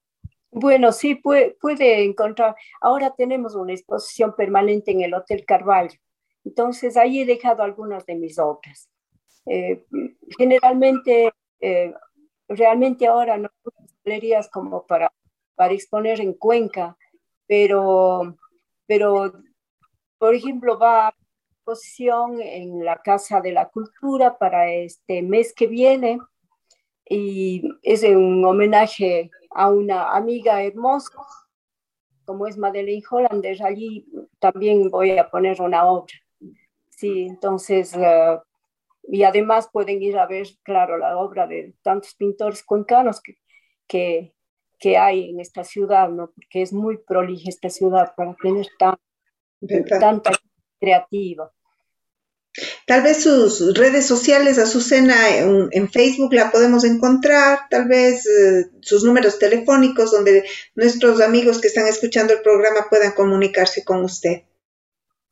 Bueno, 0.51 0.91
sí, 0.93 1.17
puede, 1.17 1.57
puede, 1.61 2.03
encontrar. 2.03 2.57
Ahora 2.81 3.13
tenemos 3.15 3.55
una 3.55 3.75
exposición 3.75 4.35
permanente 4.35 4.91
en 4.91 5.03
el 5.03 5.13
Hotel 5.13 5.45
Carvalho. 5.47 5.91
Entonces, 6.47 6.97
ahí 6.97 7.21
he 7.21 7.27
dejado 7.27 7.63
algunas 7.63 8.07
de 8.07 8.15
mis 8.15 8.39
obras. 8.39 8.89
Eh, 9.45 9.85
generalmente, 10.39 11.33
eh, 11.61 11.93
realmente 12.49 13.07
ahora 13.07 13.37
no 13.37 13.51
hay 13.65 13.87
galerías 14.05 14.49
como 14.49 14.87
para, 14.87 15.13
para 15.57 15.75
exponer 15.75 16.21
en 16.21 16.33
Cuenca, 16.35 16.97
pero, 17.47 18.37
pero, 18.87 19.33
por 20.19 20.35
ejemplo, 20.35 20.79
va 20.79 21.09
a 21.09 21.15
exposición 21.67 22.41
en 22.41 22.85
la 22.85 23.03
Casa 23.03 23.41
de 23.41 23.51
la 23.51 23.69
Cultura 23.69 24.39
para 24.39 24.71
este 24.71 25.23
mes 25.23 25.53
que 25.53 25.67
viene 25.67 26.21
y 27.09 27.63
es 27.83 28.05
un 28.05 28.45
homenaje 28.45 29.31
a 29.51 29.71
una 29.71 30.15
amiga 30.15 30.63
hermosa, 30.63 31.13
como 32.25 32.47
es 32.47 32.57
Madeleine 32.57 33.03
Hollander, 33.11 33.63
allí 33.65 34.07
también 34.39 34.91
voy 34.91 35.19
a 35.19 35.29
poner 35.29 35.61
una 35.61 35.85
obra. 35.87 36.15
Sí, 36.97 37.27
entonces, 37.29 37.93
eh, 37.95 38.39
y 39.05 39.23
además 39.23 39.69
pueden 39.71 40.03
ir 40.03 40.17
a 40.17 40.27
ver, 40.27 40.49
claro, 40.63 40.97
la 40.97 41.19
obra 41.19 41.47
de 41.47 41.75
tantos 41.83 42.15
pintores 42.15 42.63
cuencanos 42.65 43.21
que, 43.21 43.37
que, 43.87 44.35
que 44.79 44.97
hay 44.97 45.31
en 45.31 45.41
esta 45.41 45.63
ciudad, 45.63 46.09
¿no? 46.09 46.33
Porque 46.35 46.63
es 46.63 46.73
muy 46.73 46.97
prolija 46.97 47.51
esta 47.51 47.69
ciudad 47.69 48.15
para 48.17 48.35
tener 48.43 48.67
tan, 48.79 48.97
tanta 50.01 50.33
creativa. 50.81 51.53
Tal 52.87 53.03
vez 53.03 53.23
sus 53.23 53.77
redes 53.77 54.07
sociales, 54.07 54.59
Azucena, 54.59 55.37
en, 55.37 55.69
en 55.73 55.91
Facebook 55.91 56.33
la 56.33 56.51
podemos 56.51 56.85
encontrar, 56.85 57.61
tal 57.69 57.89
vez 57.89 58.25
eh, 58.27 58.71
sus 58.81 59.05
números 59.05 59.39
telefónicos 59.39 60.13
donde 60.13 60.45
nuestros 60.75 61.21
amigos 61.21 61.61
que 61.61 61.69
están 61.69 61.87
escuchando 61.87 62.33
el 62.33 62.41
programa 62.41 62.87
puedan 62.89 63.13
comunicarse 63.13 63.85
con 63.85 64.03
usted. 64.03 64.45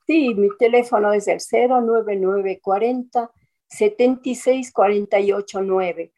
Sí, 0.07 0.35
mi 0.35 0.49
teléfono 0.59 1.13
es 1.13 1.29
el 1.29 1.39
09940 1.39 3.31
76489. 3.69 6.13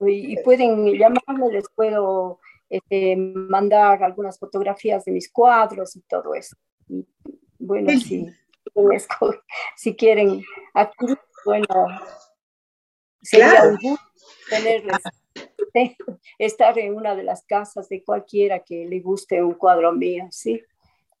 y, 0.00 0.36
pueden 0.42 0.96
llamarme, 0.96 1.50
les 1.50 1.68
puedo 1.74 2.38
este, 2.68 3.16
mandar 3.16 4.00
algunas 4.02 4.38
fotografías 4.38 5.02
de 5.04 5.12
mis 5.12 5.32
cuadros 5.32 5.96
y 5.96 6.02
todo 6.02 6.34
eso. 6.34 6.56
Y, 6.88 7.06
bueno, 7.58 7.90
si, 7.98 8.26
si 9.76 9.96
quieren 9.96 10.44
adquirir, 10.74 11.18
bueno, 11.44 11.66
sería 13.22 13.64
un 13.64 13.76
gusto 13.76 14.04
tenerles, 14.48 14.98
estar 16.38 16.78
en 16.78 16.94
una 16.94 17.16
de 17.16 17.22
las 17.22 17.44
casas 17.44 17.88
de 17.88 18.04
cualquiera 18.04 18.60
que 18.60 18.86
le 18.86 19.00
guste 19.00 19.42
un 19.42 19.54
cuadro 19.54 19.92
mío, 19.92 20.26
¿sí? 20.30 20.62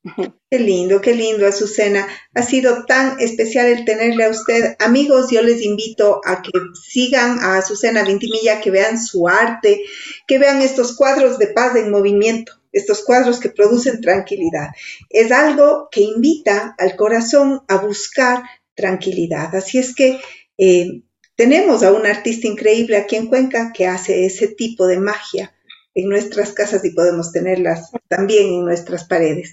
Qué 0.50 0.58
lindo, 0.58 1.00
qué 1.00 1.14
lindo, 1.14 1.46
Azucena. 1.46 2.06
Ha 2.34 2.42
sido 2.42 2.86
tan 2.86 3.20
especial 3.20 3.66
el 3.66 3.84
tenerle 3.84 4.24
a 4.24 4.30
usted. 4.30 4.76
Amigos, 4.78 5.30
yo 5.30 5.42
les 5.42 5.62
invito 5.62 6.20
a 6.24 6.40
que 6.40 6.52
sigan 6.88 7.40
a 7.40 7.58
Azucena 7.58 8.04
Vintimilla, 8.04 8.60
que 8.60 8.70
vean 8.70 8.98
su 8.98 9.28
arte, 9.28 9.82
que 10.26 10.38
vean 10.38 10.62
estos 10.62 10.96
cuadros 10.96 11.38
de 11.38 11.48
paz 11.48 11.76
en 11.76 11.90
movimiento, 11.90 12.52
estos 12.72 13.04
cuadros 13.04 13.40
que 13.40 13.50
producen 13.50 14.00
tranquilidad. 14.00 14.68
Es 15.10 15.32
algo 15.32 15.88
que 15.90 16.00
invita 16.00 16.74
al 16.78 16.96
corazón 16.96 17.62
a 17.68 17.76
buscar 17.76 18.42
tranquilidad. 18.74 19.54
Así 19.54 19.78
es 19.78 19.94
que 19.94 20.18
eh, 20.56 21.02
tenemos 21.36 21.82
a 21.82 21.92
un 21.92 22.06
artista 22.06 22.46
increíble 22.46 22.96
aquí 22.96 23.16
en 23.16 23.26
Cuenca 23.26 23.72
que 23.74 23.86
hace 23.86 24.24
ese 24.24 24.48
tipo 24.48 24.86
de 24.86 24.98
magia 24.98 25.54
en 25.94 26.08
nuestras 26.08 26.52
casas 26.52 26.84
y 26.84 26.90
podemos 26.90 27.32
tenerlas 27.32 27.90
también 28.08 28.46
en 28.46 28.64
nuestras 28.64 29.04
paredes. 29.04 29.52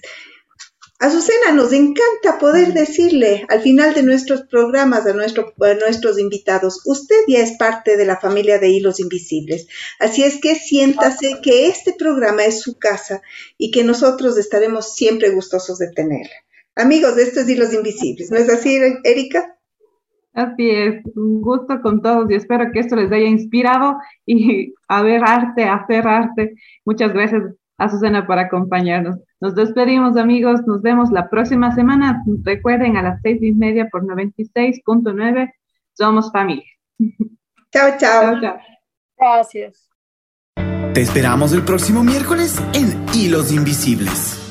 Azucena, 0.98 1.52
nos 1.52 1.74
encanta 1.74 2.38
poder 2.40 2.72
decirle 2.72 3.44
al 3.50 3.60
final 3.60 3.92
de 3.92 4.02
nuestros 4.02 4.42
programas 4.44 5.04
a, 5.06 5.12
nuestros 5.12 6.18
invitados, 6.18 6.80
usted 6.86 7.16
ya 7.28 7.40
es 7.40 7.58
parte 7.58 7.98
de 7.98 8.06
la 8.06 8.16
familia 8.16 8.58
de 8.58 8.70
Hilos 8.70 8.98
Invisibles, 8.98 9.68
así 10.00 10.22
es 10.22 10.40
que 10.40 10.54
siéntase 10.54 11.40
que 11.42 11.66
este 11.66 11.92
programa 11.92 12.46
es 12.46 12.62
su 12.62 12.78
casa 12.78 13.20
y 13.58 13.70
que 13.70 13.84
nosotros 13.84 14.38
estaremos 14.38 14.94
siempre 14.94 15.28
gustosos 15.30 15.78
de 15.78 15.90
tenerla. 15.90 16.34
Amigos, 16.74 17.18
esto 17.18 17.40
es 17.40 17.48
Hilos 17.48 17.74
Invisibles, 17.74 18.30
¿no 18.30 18.38
es 18.38 18.48
así, 18.48 18.78
Erika? 19.04 19.54
Así 20.32 20.70
es, 20.70 21.02
un 21.14 21.42
gusto 21.42 21.80
con 21.82 22.00
todos 22.00 22.30
y 22.30 22.34
espero 22.34 22.70
que 22.72 22.80
esto 22.80 22.96
les 22.96 23.12
haya 23.12 23.26
inspirado 23.26 23.96
y 24.24 24.74
a 24.88 25.02
ver 25.02 25.22
arte, 25.24 25.64
a 25.64 25.76
hacer 25.76 26.06
arte. 26.06 26.54
Muchas 26.86 27.12
gracias, 27.12 27.42
Azucena, 27.78 28.26
por 28.26 28.38
acompañarnos. 28.38 29.16
Nos 29.40 29.54
despedimos, 29.54 30.16
amigos. 30.16 30.60
Nos 30.66 30.82
vemos 30.82 31.10
la 31.10 31.28
próxima 31.28 31.74
semana. 31.74 32.22
Recuerden 32.42 32.96
a 32.96 33.02
las 33.02 33.20
seis 33.22 33.42
y 33.42 33.52
media 33.52 33.88
por 33.90 34.04
96.9. 34.04 35.52
Somos 35.92 36.32
familia. 36.32 36.64
Chao, 37.72 37.98
chao. 37.98 38.40
chao. 38.40 38.56
Gracias. 39.18 39.90
Te 40.94 41.02
esperamos 41.02 41.52
el 41.52 41.62
próximo 41.62 42.02
miércoles 42.02 42.58
en 42.72 43.04
Hilos 43.14 43.52
Invisibles. 43.52 44.45